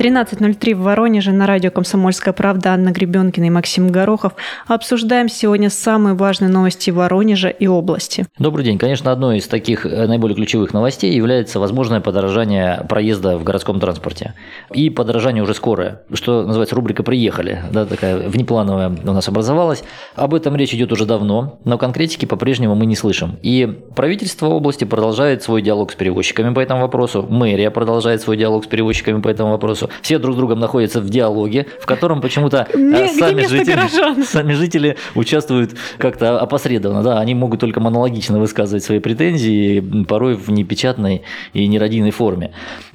13.03 0.00 0.74
в 0.76 0.80
Воронеже 0.80 1.30
на 1.30 1.46
радио 1.46 1.70
«Комсомольская 1.70 2.32
правда» 2.32 2.70
Анна 2.70 2.90
Гребенкина 2.90 3.44
и 3.44 3.50
Максим 3.50 3.88
Горохов. 3.88 4.32
Обсуждаем 4.66 5.28
сегодня 5.28 5.68
самые 5.68 6.14
важные 6.14 6.48
новости 6.48 6.88
Воронежа 6.88 7.50
и 7.50 7.66
области. 7.66 8.24
Добрый 8.38 8.64
день. 8.64 8.78
Конечно, 8.78 9.12
одной 9.12 9.36
из 9.36 9.46
таких 9.46 9.84
э, 9.84 10.06
наиболее 10.06 10.36
ключевых 10.36 10.72
новостей 10.72 11.12
является 11.12 11.60
возможное 11.60 12.00
подорожание 12.00 12.82
проезда 12.88 13.36
в 13.36 13.44
городском 13.44 13.78
транспорте. 13.78 14.32
И 14.72 14.88
подорожание 14.88 15.42
уже 15.42 15.52
скорое, 15.52 16.00
что 16.14 16.46
называется 16.46 16.76
рубрика 16.76 17.02
«Приехали». 17.02 17.62
Да, 17.70 17.84
такая 17.84 18.26
внеплановая 18.26 18.88
у 19.04 19.12
нас 19.12 19.28
образовалась. 19.28 19.84
Об 20.14 20.32
этом 20.32 20.56
речь 20.56 20.72
идет 20.72 20.92
уже 20.92 21.04
давно, 21.04 21.58
но 21.66 21.76
конкретики 21.76 22.24
по-прежнему 22.24 22.74
мы 22.74 22.86
не 22.86 22.96
слышим. 22.96 23.38
И 23.42 23.66
правительство 23.94 24.46
области 24.46 24.84
продолжает 24.84 25.42
свой 25.42 25.60
диалог 25.60 25.92
с 25.92 25.94
перевозчиками 25.94 26.54
по 26.54 26.60
этому 26.60 26.80
вопросу, 26.80 27.26
мэрия 27.28 27.70
продолжает 27.70 28.22
свой 28.22 28.38
диалог 28.38 28.64
с 28.64 28.66
перевозчиками 28.66 29.20
по 29.20 29.28
этому 29.28 29.50
вопросу 29.50 29.89
все 30.02 30.18
друг 30.18 30.34
с 30.34 30.38
другом 30.38 30.60
находятся 30.60 31.00
в 31.00 31.08
диалоге, 31.08 31.66
в 31.80 31.86
котором 31.86 32.20
почему-то 32.20 32.66
э, 32.72 33.08
сами 33.08 33.46
жители, 33.46 34.22
сами 34.24 34.52
жители 34.52 34.96
участвуют 35.14 35.72
как-то 35.98 36.38
опосредованно. 36.40 37.02
Да, 37.02 37.20
они 37.20 37.34
могут 37.34 37.60
только 37.60 37.80
монологично 37.80 38.38
высказывать 38.38 38.84
свои 38.84 38.98
претензии, 38.98 40.04
порой 40.04 40.34
в 40.34 40.50
непечатной 40.50 41.22
и 41.52 41.66
нерадийной 41.66 42.10
форме. 42.10 42.52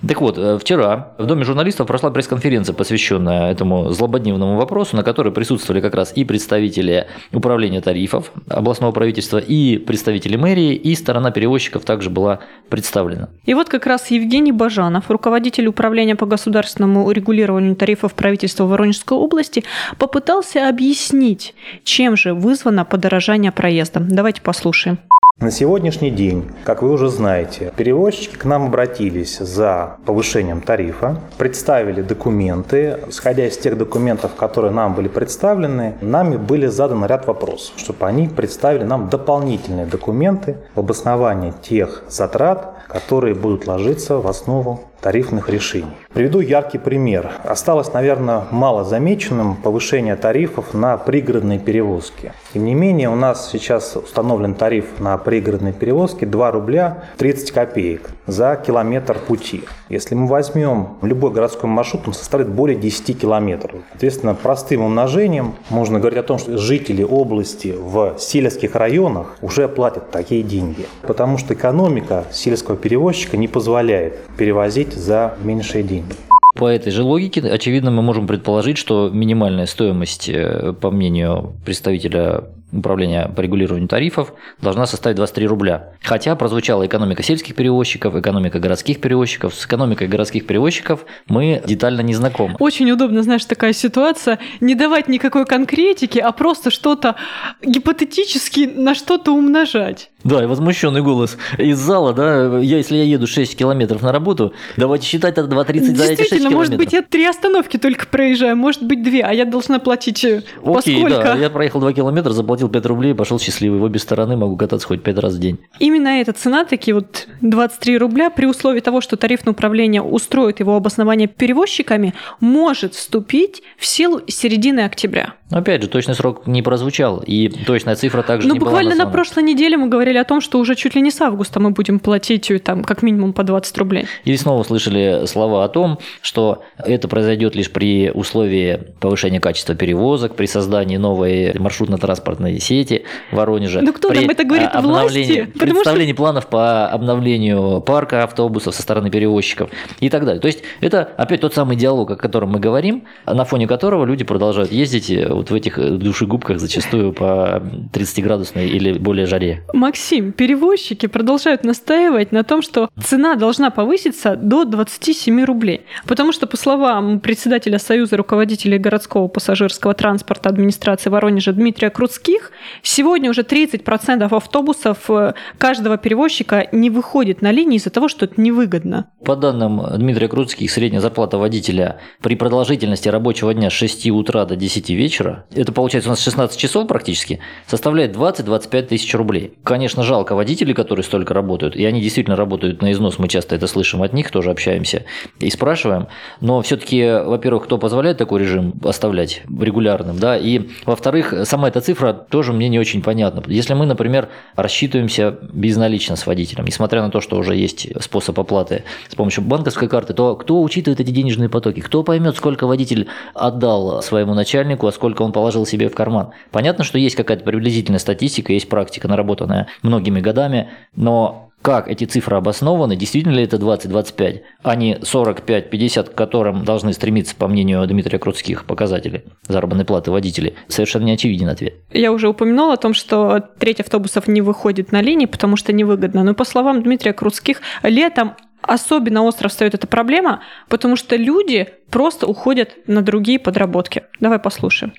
Так 0.08 0.21
вот, 0.21 0.38
э, 0.38 0.58
вчера 0.59 1.13
в 1.18 1.26
Доме 1.26 1.44
журналистов 1.44 1.88
прошла 1.88 2.12
пресс-конференция, 2.12 2.73
посвященная 2.73 3.52
этому 3.52 3.90
злободневному 3.90 4.57
вопросу, 4.57 4.96
на 4.96 5.04
которой 5.04 5.32
присутствовали 5.32 5.82
как 5.82 5.96
раз 5.96 6.13
и 6.16 6.23
представители 6.23 7.07
управления 7.32 7.82
тарифов 7.82 8.32
областного 8.49 8.91
правительства, 8.91 9.38
и 9.38 9.77
представители 9.77 10.35
мэрии, 10.35 10.76
и 10.76 10.96
сторона 10.96 11.32
перевозчиков 11.32 11.84
также 11.85 12.10
была 12.10 12.40
представлена. 12.70 13.29
И 13.46 13.54
вот 13.54 13.70
как 13.70 13.85
раз 13.85 14.12
Евгений 14.12 14.51
Бажанов, 14.51 15.10
руководитель 15.10 15.68
управления 15.68 16.16
по 16.16 16.26
государственному 16.26 16.85
государственному 16.86 17.05
урегулированию 17.05 17.76
тарифов 17.76 18.14
правительства 18.14 18.66
Воронежской 18.66 19.18
области 19.18 19.64
попытался 19.98 20.70
объяснить, 20.70 21.54
чем 21.84 22.16
же 22.16 22.34
вызвано 22.34 22.86
подорожание 22.86 23.52
проезда. 23.52 24.00
Давайте 24.00 24.41
послушаем. 24.41 24.98
На 25.41 25.52
сегодняшний 25.52 26.12
день, 26.12 26.46
как 26.63 26.82
вы 26.82 26.91
уже 26.91 27.10
знаете, 27.10 27.74
перевозчики 27.76 28.38
к 28.38 28.46
нам 28.46 28.68
обратились 28.68 29.38
за 29.40 29.98
повышением 30.06 30.62
тарифа, 30.62 31.20
представили 31.38 32.02
документы. 32.02 33.00
Исходя 33.10 33.46
из 33.46 33.58
тех 33.58 33.78
документов, 33.78 34.36
которые 34.36 34.72
нам 34.72 34.94
были 34.94 35.10
представлены, 35.10 35.96
нами 36.00 36.38
были 36.38 36.68
заданы 36.68 37.06
ряд 37.06 37.28
вопросов, 37.28 37.74
чтобы 37.76 38.08
они 38.08 38.30
представили 38.30 38.86
нам 38.86 39.10
дополнительные 39.10 39.86
документы 39.86 40.56
в 40.74 40.80
обосновании 40.80 41.54
тех 41.62 42.06
затрат, 42.08 42.74
которые 42.88 43.36
будут 43.36 43.68
ложиться 43.68 44.20
в 44.20 44.28
основу 44.28 44.86
тарифных 45.01 45.49
решений. 45.49 45.96
Приведу 46.13 46.40
яркий 46.40 46.77
пример. 46.77 47.32
Осталось, 47.43 47.93
наверное, 47.93 48.43
мало 48.51 48.84
замеченным 48.84 49.55
повышение 49.55 50.15
тарифов 50.15 50.74
на 50.74 50.98
пригородные 50.98 51.60
перевозки. 51.60 52.32
Тем 52.54 52.65
не 52.65 52.74
менее, 52.74 53.10
у 53.10 53.16
нас 53.16 53.49
сейчас 53.51 53.96
установлен 53.96 54.54
тариф 54.55 54.99
на 54.99 55.18
пригородные 55.18 55.73
перевозки 55.73 56.26
2 56.26 56.51
рубля 56.51 57.04
30 57.18 57.51
копеек 57.51 58.10
за 58.27 58.55
километр 58.55 59.18
пути. 59.20 59.63
Если 59.90 60.16
мы 60.16 60.27
возьмем 60.27 60.98
любой 61.01 61.32
городской 61.32 61.70
маршрут, 61.70 62.07
он 62.07 62.13
составит 62.13 62.49
более 62.49 62.77
10 62.77 63.20
километров. 63.20 63.82
Соответственно, 63.91 64.35
простым 64.35 64.81
умножением 64.81 65.56
можно 65.69 66.00
говорить 66.00 66.19
о 66.19 66.23
том, 66.23 66.38
что 66.38 66.57
жители 66.57 67.03
области 67.03 67.75
в 67.78 68.16
сельских 68.18 68.75
районах 68.75 69.35
уже 69.41 69.68
платят 69.68 70.12
такие 70.12 70.44
деньги. 70.44 70.85
Потому 71.01 71.38
что 71.38 71.53
экономика 71.53 72.25
сельского 72.31 72.78
перевозчика 72.78 73.38
не 73.38 73.47
позволяет 73.47 74.19
перевозить 74.38 74.84
за 74.94 75.35
меньшие 75.44 75.84
деньги. 75.84 76.13
По 76.56 76.68
этой 76.68 76.91
же 76.91 77.03
логике, 77.03 77.41
очевидно, 77.41 77.91
мы 77.91 78.01
можем 78.01 78.28
предположить, 78.28 78.78
что 78.78 79.09
минимальная 79.09 79.66
стоимость, 79.66 80.29
э, 80.29 80.73
по 80.79 80.90
мнению 80.90 81.53
представителя 81.66 82.46
управления 82.71 83.31
по 83.35 83.41
регулированию 83.41 83.87
тарифов 83.87 84.33
должна 84.61 84.85
составить 84.85 85.17
23 85.17 85.47
рубля. 85.47 85.93
Хотя 86.01 86.35
прозвучала 86.35 86.85
экономика 86.85 87.23
сельских 87.23 87.55
перевозчиков, 87.55 88.15
экономика 88.15 88.59
городских 88.59 89.01
перевозчиков. 89.01 89.53
С 89.53 89.65
экономикой 89.65 90.07
городских 90.07 90.45
перевозчиков 90.45 91.05
мы 91.27 91.61
детально 91.65 92.01
не 92.01 92.13
знакомы. 92.13 92.55
Очень 92.59 92.91
удобно, 92.91 93.23
знаешь, 93.23 93.45
такая 93.45 93.73
ситуация. 93.73 94.39
Не 94.59 94.75
давать 94.75 95.07
никакой 95.07 95.45
конкретики, 95.45 96.19
а 96.19 96.31
просто 96.31 96.69
что-то 96.69 97.15
гипотетически 97.61 98.71
на 98.75 98.95
что-то 98.95 99.31
умножать. 99.31 100.09
Да, 100.23 100.41
и 100.41 100.47
возмущенный 100.47 101.03
голос 101.03 101.37
из 101.59 101.77
зала, 101.77 102.11
да, 102.11 102.57
я, 102.57 102.77
если 102.77 102.97
я 102.97 103.03
еду 103.03 103.27
6 103.27 103.55
километров 103.55 104.01
на 104.01 104.11
работу, 104.11 104.53
давайте 104.75 105.05
считать 105.05 105.37
это 105.37 105.47
2,30 105.47 105.95
за 105.95 106.05
эти 106.05 106.21
6 106.21 106.29
километров. 106.29 106.53
может 106.53 106.77
быть, 106.77 106.93
я 106.93 107.03
три 107.03 107.25
остановки 107.25 107.77
только 107.77 108.07
проезжаю, 108.07 108.57
может 108.57 108.81
быть, 108.81 109.03
две, 109.03 109.21
а 109.21 109.31
я 109.31 109.45
должна 109.45 109.77
платить 109.77 110.25
э, 110.25 110.41
Окей, 110.63 111.03
поскольку... 111.03 111.09
да, 111.09 111.35
я 111.35 111.51
проехал 111.51 111.79
2 111.79 111.93
километра, 111.93 112.31
заплатил 112.31 112.54
5 112.57 112.85
рублей, 112.85 113.13
пошел 113.13 113.39
счастливый. 113.39 113.79
В 113.79 113.83
обе 113.83 113.99
стороны 113.99 114.35
могу 114.35 114.55
кататься 114.57 114.88
хоть 114.88 115.03
5 115.03 115.17
раз 115.17 115.35
в 115.35 115.39
день. 115.39 115.59
Именно 115.79 116.21
эта 116.21 116.33
цена, 116.33 116.66
такие 116.66 116.95
вот 116.95 117.27
23 117.41 117.97
рубля, 117.97 118.29
при 118.29 118.45
условии 118.45 118.79
того, 118.79 119.01
что 119.01 119.17
тарифное 119.17 119.53
управление 119.53 120.01
устроит 120.01 120.59
его 120.59 120.75
обоснование 120.75 121.27
перевозчиками, 121.27 122.13
может 122.39 122.95
вступить 122.95 123.61
в 123.77 123.85
силу 123.85 124.21
середины 124.27 124.81
октября. 124.81 125.33
Опять 125.51 125.83
же, 125.83 125.88
точный 125.88 126.15
срок 126.15 126.47
не 126.47 126.63
прозвучал, 126.63 127.21
и 127.25 127.49
точная 127.49 127.95
цифра 127.95 128.23
также 128.23 128.47
ну, 128.47 128.55
не 128.55 128.59
буквально 128.59 128.95
была 128.95 129.05
на 129.05 129.11
прошлой 129.11 129.44
неделе 129.44 129.77
мы 129.77 129.88
говорили 129.88 130.17
о 130.17 130.23
том, 130.23 130.41
что 130.41 130.59
уже 130.59 130.75
чуть 130.75 130.95
ли 130.95 131.01
не 131.01 131.11
с 131.11 131.21
августа 131.21 131.59
мы 131.59 131.69
будем 131.69 131.99
платить 131.99 132.49
э, 132.49 132.57
там 132.57 132.83
как 132.83 133.03
минимум 133.03 133.31
по 133.31 133.44
20 133.44 133.77
рублей. 133.77 134.07
И 134.23 134.35
снова 134.38 134.63
слышали 134.63 135.25
слова 135.27 135.63
о 135.63 135.69
том, 135.69 135.99
что 136.21 136.63
это 136.77 137.07
произойдет 137.07 137.55
лишь 137.55 137.71
при 137.71 138.09
условии 138.09 138.79
повышения 138.99 139.39
качества 139.39 139.75
перевозок, 139.75 140.35
при 140.35 140.47
создании 140.47 140.97
новой 140.97 141.53
маршрутно-транспортной 141.53 142.44
сети 142.59 143.03
в 143.31 143.35
Воронеже. 143.35 143.81
Ну 143.81 143.94
кто 143.94 144.09
при 144.09 144.19
нам 144.19 144.29
это 144.29 144.44
говорит? 144.44 144.69
Власти? 144.81 145.51
Представлении 145.57 146.13
что... 146.13 146.17
планов 146.17 146.47
по 146.47 146.88
обновлению 146.88 147.81
парка 147.81 148.23
автобусов 148.23 148.75
со 148.75 148.81
стороны 148.81 149.09
перевозчиков 149.09 149.69
и 150.00 150.09
так 150.09 150.25
далее. 150.25 150.41
То 150.41 150.47
есть 150.47 150.63
это 150.81 151.09
опять 151.17 151.41
тот 151.41 151.53
самый 151.53 151.75
диалог, 151.75 152.11
о 152.11 152.16
котором 152.16 152.51
мы 152.51 152.59
говорим, 152.59 153.03
на 153.25 153.45
фоне 153.45 153.67
которого 153.67 154.06
люди 154.06 154.23
продолжают 154.23 154.72
ездить 154.72 155.09
э, 155.09 155.28
вот 155.29 155.51
в 155.51 155.53
этих 155.53 155.78
э, 155.79 155.91
душегубках 155.91 156.59
зачастую 156.59 157.13
по 157.13 157.61
30-градусной 157.94 158.67
или 158.67 158.97
более 158.97 159.25
жаре. 159.25 159.63
Максим, 159.73 160.31
перевозчики 160.31 161.07
продолжают 161.07 161.63
настаивать 161.63 162.31
на 162.31 162.44
том, 162.44 162.62
что 162.62 162.89
цена 163.03 163.35
должна 163.35 163.69
повыситься 163.69 164.35
до 164.35 164.66
27 164.66 165.44
рублей. 165.44 165.81
Потому 166.07 166.31
что, 166.31 166.47
по 166.47 166.57
словам 166.57 167.19
председателя 167.19 167.79
Союза 167.79 168.17
руководителей 168.17 168.77
городского 168.77 169.27
пассажирского 169.27 169.94
транспорта 169.94 170.50
администрации 170.50 171.09
Воронежа 171.09 171.53
Дмитрия 171.53 171.89
Крутских, 172.35 172.51
сегодня 172.81 173.29
уже 173.29 173.41
30% 173.41 174.35
автобусов 174.35 175.09
э, 175.09 175.34
каждого 175.57 175.97
перевозчика 175.97 176.68
не 176.72 176.90
выходит 176.90 177.41
на 177.41 177.51
линии 177.51 177.78
из-за 177.78 177.90
того, 177.90 178.07
что 178.07 178.25
это 178.25 178.40
невыгодно. 178.40 179.07
По 179.23 179.35
данным 179.35 179.81
Дмитрия 179.97 180.28
Крутских, 180.28 180.72
средняя 180.72 181.01
зарплата 181.01 181.38
водителя 181.38 182.00
при 182.22 182.35
продолжительности 182.35 183.09
рабочего 183.09 183.53
дня 183.53 183.69
с 183.69 183.74
6 183.74 184.09
утра 184.12 184.45
до 184.45 184.56
10 184.56 184.90
вечера 184.90 185.06
вечера, 185.06 185.45
это 185.53 185.72
получается 185.72 186.09
у 186.09 186.12
нас 186.12 186.22
16 186.22 186.57
часов 186.59 186.88
практически, 186.88 187.40
составляет 187.68 188.16
20-25 188.16 188.81
тысяч 188.84 189.13
рублей. 189.16 189.53
Конечно, 189.63 190.03
жалко 190.03 190.35
водителей, 190.35 190.74
которые 190.74 191.03
столько 191.03 191.34
работают, 191.34 191.75
и 191.75 191.85
они 191.85 192.01
действительно 192.01 192.35
работают 192.35 192.81
на 192.81 192.91
износ, 192.91 193.19
мы 193.19 193.28
часто 193.28 193.56
это 193.56 193.68
слышим 193.68 194.01
от 194.01 194.13
них, 194.13 194.31
тоже 194.31 194.51
общаемся 194.51 195.06
и 195.40 195.50
спрашиваем, 195.50 196.07
но 196.41 196.62
все-таки, 196.62 197.03
во-первых, 197.24 197.66
кто 197.66 197.78
позволяет 197.78 198.18
такой 198.18 198.41
режим 198.41 198.74
оставлять 198.84 199.44
регулярным, 199.47 200.19
да, 200.19 200.38
и, 200.38 200.62
во-вторых, 200.85 201.34
сама 201.45 201.68
эта 201.68 201.81
цифра 201.81 202.25
тоже 202.30 202.54
мне 202.54 202.69
не 202.69 202.80
очень 202.80 203.01
понятна. 203.01 203.44
Если 203.48 203.74
мы, 203.74 203.86
например, 203.86 204.30
рассчитываемся 204.56 205.38
безналично 205.51 206.16
с 206.16 206.25
водителем, 206.25 206.66
несмотря 206.66 207.01
на 207.01 207.10
то, 207.10 207.22
что 207.22 207.38
уже 207.38 207.56
есть 207.56 207.88
способ 208.01 208.39
оплаты 208.39 208.83
с 209.10 209.16
помощью 209.16 209.44
банковской 209.44 209.88
карты, 209.88 210.13
то 210.13 210.36
кто 210.36 210.62
учитывает 210.62 211.00
эти 211.00 211.12
денежные 211.12 211.50
потоки? 211.50 211.80
Кто 211.80 212.04
поймет, 212.04 212.36
сколько 212.38 212.68
водитель 212.68 213.07
отдал 213.33 214.01
своему 214.01 214.33
начальнику, 214.33 214.88
а 214.88 214.92
сколько 214.92 215.22
он 215.22 215.31
положил 215.31 215.66
себе 215.66 215.89
в 215.89 215.95
карман. 215.95 216.31
Понятно, 216.51 216.83
что 216.83 216.98
есть 216.98 217.16
какая-то 217.16 217.44
приблизительная 217.44 218.00
статистика, 218.00 218.54
есть 218.54 218.69
практика, 218.69 219.07
наработанная 219.07 219.68
многими 219.81 220.21
годами, 220.21 220.69
но 220.95 221.51
как 221.62 221.88
эти 221.88 222.04
цифры 222.04 222.38
обоснованы, 222.38 222.96
действительно 222.96 223.34
ли 223.34 223.44
это 223.44 223.57
20-25, 223.57 224.42
а 224.62 224.75
не 224.75 224.96
45-50, 224.96 226.12
к 226.12 226.16
которым 226.16 226.63
должны 226.63 226.94
стремиться, 226.94 227.36
по 227.36 227.48
мнению 227.48 227.86
Дмитрия 227.88 228.19
Крутских, 228.19 228.66
показатели 228.66 229.25
заработной 229.48 229.86
платы 229.86 230.12
водителей, 230.12 230.54
совершенно 230.68 231.06
не 231.06 231.13
очевиден 231.13 231.50
ответ. 231.50 231.75
Я 231.92 232.12
уже 232.12 232.30
упомянула 232.30 232.74
о 232.74 232.78
том, 232.78 232.94
что 232.94 233.40
треть 233.60 233.80
автобусов 233.80 234.28
не 234.28 234.42
выходит 234.42 234.92
на 234.92 235.02
линии, 235.02 235.25
потому 235.25 235.57
что 235.57 235.74
невыгодно. 235.74 236.24
Но 236.24 236.34
по 236.36 236.46
словам 236.46 236.84
Дмитрия 236.84 237.13
Крутских, 237.13 237.62
летом 237.81 238.36
особенно 238.62 239.24
остро 239.24 239.48
встает 239.48 239.74
эта 239.74 239.88
проблема, 239.88 240.42
потому 240.69 240.96
что 240.96 241.16
люди 241.16 241.68
просто 241.90 242.28
уходят 242.28 242.75
на 242.88 243.02
другие 243.02 243.40
подработки. 243.40 244.04
Давай 244.19 244.40
послушаем. 244.40 244.94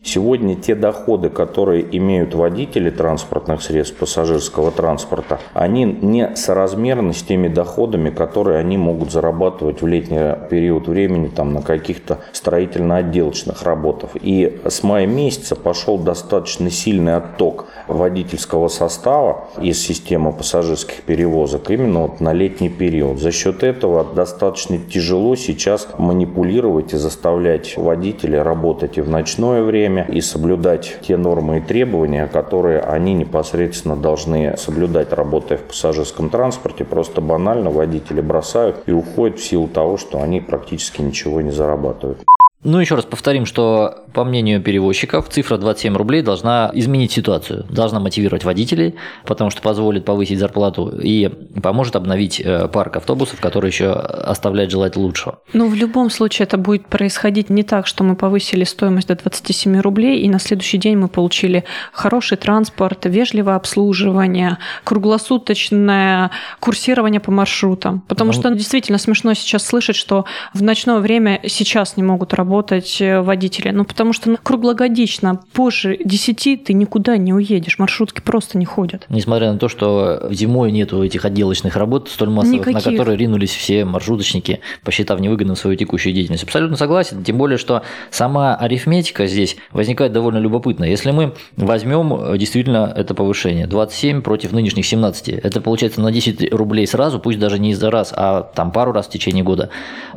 Сегодня 0.00 0.54
те 0.54 0.76
доходы, 0.76 1.28
которые 1.28 1.84
имеют 1.98 2.32
водители 2.32 2.88
транспортных 2.88 3.60
средств 3.62 3.96
пассажирского 3.96 4.70
транспорта, 4.70 5.40
они 5.54 5.84
не 5.84 6.36
соразмерны 6.36 7.12
с 7.12 7.22
теми 7.24 7.48
доходами, 7.48 8.10
которые 8.10 8.60
они 8.60 8.78
могут 8.78 9.10
зарабатывать 9.10 9.82
в 9.82 9.86
летний 9.88 10.36
период 10.48 10.86
времени 10.86 11.26
там, 11.26 11.52
на 11.52 11.62
каких-то 11.62 12.18
строительно-отделочных 12.32 13.64
работах. 13.64 14.10
И 14.14 14.60
с 14.64 14.84
мая 14.84 15.08
месяца 15.08 15.56
пошел 15.56 15.98
достаточно 15.98 16.70
сильный 16.70 17.16
отток 17.16 17.66
водительского 17.88 18.68
состава 18.68 19.48
из 19.60 19.84
системы 19.84 20.32
пассажирских 20.32 21.02
перевозок 21.02 21.72
именно 21.72 22.02
вот 22.02 22.20
на 22.20 22.32
летний 22.32 22.70
период. 22.70 23.18
За 23.18 23.32
счет 23.32 23.64
этого 23.64 24.04
достаточно 24.04 24.78
тяжело 24.78 25.34
сейчас 25.34 25.88
манипулировать 25.98 26.94
и 26.94 26.96
заставлять 26.96 27.76
водителей 27.76 28.40
работать 28.40 28.96
и 28.96 29.00
в 29.00 29.10
ночное 29.10 29.64
время, 29.64 29.87
время 29.88 30.06
и 30.08 30.20
соблюдать 30.20 30.98
те 31.02 31.16
нормы 31.16 31.58
и 31.58 31.60
требования, 31.60 32.26
которые 32.26 32.80
они 32.80 33.14
непосредственно 33.14 33.96
должны 33.96 34.56
соблюдать, 34.56 35.12
работая 35.12 35.58
в 35.58 35.62
пассажирском 35.62 36.30
транспорте. 36.30 36.84
Просто 36.84 37.20
банально 37.20 37.70
водители 37.70 38.20
бросают 38.20 38.82
и 38.86 38.92
уходят 38.92 39.38
в 39.38 39.44
силу 39.44 39.66
того, 39.66 39.96
что 39.96 40.20
они 40.22 40.40
практически 40.40 41.02
ничего 41.02 41.40
не 41.40 41.50
зарабатывают. 41.50 42.24
Ну, 42.64 42.80
еще 42.80 42.96
раз 42.96 43.04
повторим, 43.04 43.46
что, 43.46 44.04
по 44.12 44.24
мнению 44.24 44.60
перевозчиков, 44.60 45.28
цифра 45.28 45.58
27 45.58 45.96
рублей 45.96 46.22
должна 46.22 46.72
изменить 46.74 47.12
ситуацию, 47.12 47.64
должна 47.70 48.00
мотивировать 48.00 48.42
водителей, 48.42 48.96
потому 49.24 49.50
что 49.50 49.62
позволит 49.62 50.04
повысить 50.04 50.40
зарплату 50.40 50.88
и 51.00 51.28
поможет 51.62 51.94
обновить 51.94 52.40
э, 52.40 52.66
парк 52.66 52.96
автобусов, 52.96 53.40
который 53.40 53.70
еще 53.70 53.92
оставляет 53.92 54.72
желать 54.72 54.96
лучшего. 54.96 55.38
Ну, 55.52 55.68
в 55.68 55.74
любом 55.76 56.10
случае 56.10 56.46
это 56.46 56.58
будет 56.58 56.86
происходить 56.86 57.48
не 57.48 57.62
так, 57.62 57.86
что 57.86 58.02
мы 58.02 58.16
повысили 58.16 58.64
стоимость 58.64 59.06
до 59.06 59.14
27 59.14 59.78
рублей, 59.78 60.22
и 60.22 60.28
на 60.28 60.40
следующий 60.40 60.78
день 60.78 60.96
мы 60.96 61.06
получили 61.06 61.62
хороший 61.92 62.38
транспорт, 62.38 63.06
вежливое 63.06 63.54
обслуживание, 63.54 64.58
круглосуточное 64.82 66.32
курсирование 66.58 67.20
по 67.20 67.30
маршрутам. 67.30 68.02
Потому 68.08 68.32
ну, 68.32 68.40
что 68.40 68.50
действительно 68.50 68.98
смешно 68.98 69.34
сейчас 69.34 69.64
слышать, 69.64 69.94
что 69.94 70.24
в 70.54 70.60
ночное 70.60 70.98
время 70.98 71.40
сейчас 71.46 71.96
не 71.96 72.02
могут 72.02 72.34
работать 72.34 72.47
работать 72.48 72.96
э, 73.00 73.20
водители. 73.20 73.70
Ну, 73.70 73.84
потому 73.84 74.14
что 74.14 74.30
ну, 74.30 74.38
круглогодично 74.42 75.40
позже 75.52 75.98
10 76.02 76.64
ты 76.64 76.72
никуда 76.72 77.18
не 77.18 77.34
уедешь. 77.34 77.78
Маршрутки 77.78 78.22
просто 78.22 78.56
не 78.56 78.64
ходят. 78.64 79.04
Nесмотря 79.10 79.52
на 79.52 79.58
то, 79.58 79.68
что 79.68 80.28
зимой 80.30 80.72
нету 80.72 81.04
этих 81.04 81.26
отделочных 81.26 81.76
работ 81.76 82.08
столь 82.08 82.30
массовых, 82.30 82.66
Никаких. 82.66 82.86
на 82.86 82.92
которые 82.92 83.18
ринулись 83.18 83.50
все 83.50 83.84
маршруточники, 83.84 84.60
посчитав 84.82 85.20
невыгодным 85.20 85.56
свою 85.56 85.76
текущую 85.76 86.14
деятельность. 86.14 86.44
Абсолютно 86.44 86.78
согласен. 86.78 87.22
Тем 87.22 87.36
более, 87.36 87.58
что 87.58 87.82
сама 88.10 88.54
арифметика 88.54 89.26
здесь 89.26 89.56
возникает 89.72 90.12
довольно 90.12 90.38
любопытно. 90.38 90.84
Если 90.84 91.10
мы 91.10 91.34
возьмем 91.56 92.14
э, 92.14 92.38
действительно 92.38 92.90
это 92.96 93.14
повышение, 93.14 93.66
27 93.66 94.22
против 94.22 94.52
нынешних 94.52 94.86
17, 94.86 95.28
это 95.28 95.60
получается 95.60 96.00
на 96.00 96.10
10 96.10 96.54
рублей 96.54 96.86
сразу, 96.86 97.20
пусть 97.20 97.38
даже 97.38 97.58
не 97.58 97.74
за 97.74 97.90
раз, 97.90 98.14
а 98.16 98.42
там 98.42 98.72
пару 98.72 98.92
раз 98.92 99.06
в 99.06 99.10
течение 99.10 99.44
года. 99.44 99.68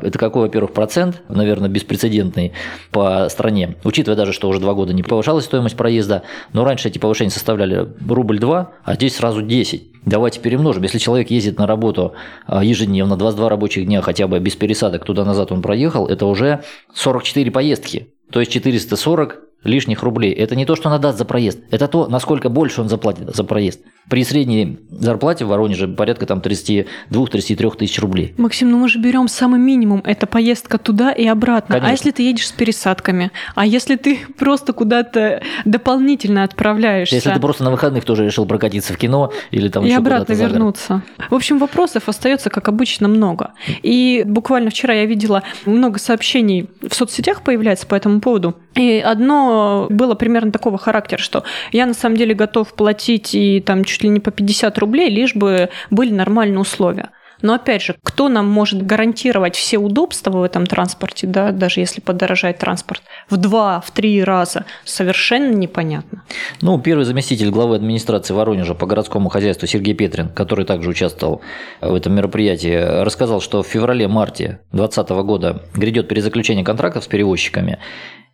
Это 0.01 0.17
какой, 0.17 0.43
во-первых, 0.43 0.71
процент, 0.71 1.21
наверное, 1.27 1.67
беспрецедентный 1.67 2.20
беспрецедентный 2.21 2.53
по 2.91 3.27
стране. 3.29 3.75
Учитывая 3.83 4.17
даже, 4.17 4.33
что 4.33 4.49
уже 4.49 4.59
два 4.59 4.73
года 4.73 4.93
не 4.93 5.03
повышалась 5.03 5.45
стоимость 5.45 5.75
проезда, 5.75 6.23
но 6.53 6.63
раньше 6.63 6.87
эти 6.87 6.97
повышения 6.97 7.31
составляли 7.31 7.87
рубль 8.07 8.39
2, 8.39 8.71
а 8.83 8.95
здесь 8.95 9.15
сразу 9.15 9.41
10. 9.41 9.83
Давайте 10.05 10.39
перемножим. 10.39 10.83
Если 10.83 10.97
человек 10.97 11.29
ездит 11.29 11.59
на 11.59 11.67
работу 11.67 12.13
а, 12.47 12.63
ежедневно, 12.63 13.17
22 13.17 13.49
рабочих 13.49 13.85
дня 13.85 14.01
хотя 14.01 14.27
бы 14.27 14.39
без 14.39 14.55
пересадок 14.55 15.05
туда-назад 15.05 15.51
он 15.51 15.61
проехал, 15.61 16.07
это 16.07 16.25
уже 16.25 16.63
44 16.93 17.51
поездки. 17.51 18.07
То 18.31 18.39
есть 18.39 18.51
440 18.51 19.39
лишних 19.63 20.03
рублей. 20.03 20.31
Это 20.33 20.55
не 20.55 20.65
то, 20.65 20.75
что 20.75 20.89
он 20.89 20.95
отдаст 20.95 21.17
за 21.17 21.25
проезд, 21.25 21.59
это 21.69 21.87
то, 21.87 22.07
насколько 22.07 22.49
больше 22.49 22.81
он 22.81 22.89
заплатит 22.89 23.35
за 23.35 23.43
проезд. 23.43 23.81
При 24.09 24.23
средней 24.23 24.79
зарплате 24.89 25.45
в 25.45 25.49
Воронеже 25.49 25.87
порядка 25.87 26.25
там 26.25 26.39
32-33 26.39 27.77
тысяч 27.77 27.99
рублей. 27.99 28.33
Максим, 28.37 28.71
ну 28.71 28.79
мы 28.79 28.89
же 28.89 28.99
берем 28.99 29.27
самый 29.27 29.59
минимум, 29.59 30.01
это 30.03 30.25
поездка 30.25 30.77
туда 30.77 31.11
и 31.11 31.25
обратно. 31.27 31.75
А 31.75 31.79
Конечно. 31.79 31.89
А 31.89 31.91
если 31.91 32.11
ты 32.11 32.23
едешь 32.23 32.47
с 32.47 32.51
пересадками? 32.51 33.31
А 33.55 33.65
если 33.65 33.95
ты 33.95 34.19
просто 34.37 34.73
куда-то 34.73 35.41
дополнительно 35.65 36.43
отправляешься? 36.43 37.15
Если 37.15 37.31
ты 37.31 37.39
просто 37.39 37.63
на 37.63 37.71
выходных 37.71 38.03
тоже 38.03 38.25
решил 38.25 38.45
прокатиться 38.45 38.93
в 38.93 38.97
кино 38.97 39.31
или 39.51 39.69
там 39.69 39.85
И 39.85 39.89
еще 39.89 39.97
обратно 39.97 40.33
вернуться. 40.33 41.03
В 41.29 41.35
общем, 41.35 41.59
вопросов 41.59 42.09
остается, 42.09 42.49
как 42.49 42.67
обычно, 42.67 43.07
много. 43.07 43.51
И 43.83 44.23
буквально 44.25 44.71
вчера 44.71 44.93
я 44.93 45.05
видела 45.05 45.43
много 45.65 45.99
сообщений 45.99 46.69
в 46.81 46.93
соцсетях 46.95 47.43
появляется 47.43 47.85
по 47.85 47.95
этому 47.95 48.19
поводу. 48.19 48.55
И 48.75 49.03
одно 49.05 49.50
было 49.89 50.15
примерно 50.15 50.51
такого 50.51 50.77
характера, 50.77 51.19
что 51.19 51.43
я 51.71 51.85
на 51.85 51.93
самом 51.93 52.17
деле 52.17 52.33
готов 52.33 52.73
платить 52.73 53.35
и 53.35 53.59
там 53.59 53.83
чуть 53.83 54.03
ли 54.03 54.09
не 54.09 54.19
по 54.19 54.31
50 54.31 54.77
рублей, 54.77 55.09
лишь 55.09 55.35
бы 55.35 55.69
были 55.89 56.11
нормальные 56.11 56.59
условия. 56.59 57.09
Но 57.41 57.53
опять 57.53 57.81
же, 57.81 57.95
кто 58.03 58.29
нам 58.29 58.47
может 58.47 58.85
гарантировать 58.85 59.55
все 59.55 59.77
удобства 59.77 60.31
в 60.31 60.43
этом 60.43 60.65
транспорте, 60.65 61.27
да, 61.27 61.51
даже 61.51 61.79
если 61.79 62.01
подорожает 62.01 62.59
транспорт 62.59 63.01
в 63.29 63.37
два, 63.37 63.81
в 63.81 63.91
три 63.91 64.23
раза, 64.23 64.65
совершенно 64.85 65.53
непонятно. 65.53 66.23
Ну, 66.61 66.79
первый 66.79 67.05
заместитель 67.05 67.49
главы 67.49 67.75
администрации 67.75 68.33
Воронежа 68.33 68.75
по 68.75 68.85
городскому 68.85 69.29
хозяйству 69.29 69.67
Сергей 69.67 69.93
Петрин, 69.93 70.29
который 70.29 70.65
также 70.65 70.89
участвовал 70.89 71.41
в 71.81 71.93
этом 71.93 72.13
мероприятии, 72.13 73.03
рассказал, 73.03 73.41
что 73.41 73.63
в 73.63 73.67
феврале-марте 73.67 74.59
2020 74.71 75.09
года 75.25 75.63
грядет 75.73 76.07
перезаключение 76.07 76.63
контрактов 76.63 77.03
с 77.03 77.07
перевозчиками, 77.07 77.79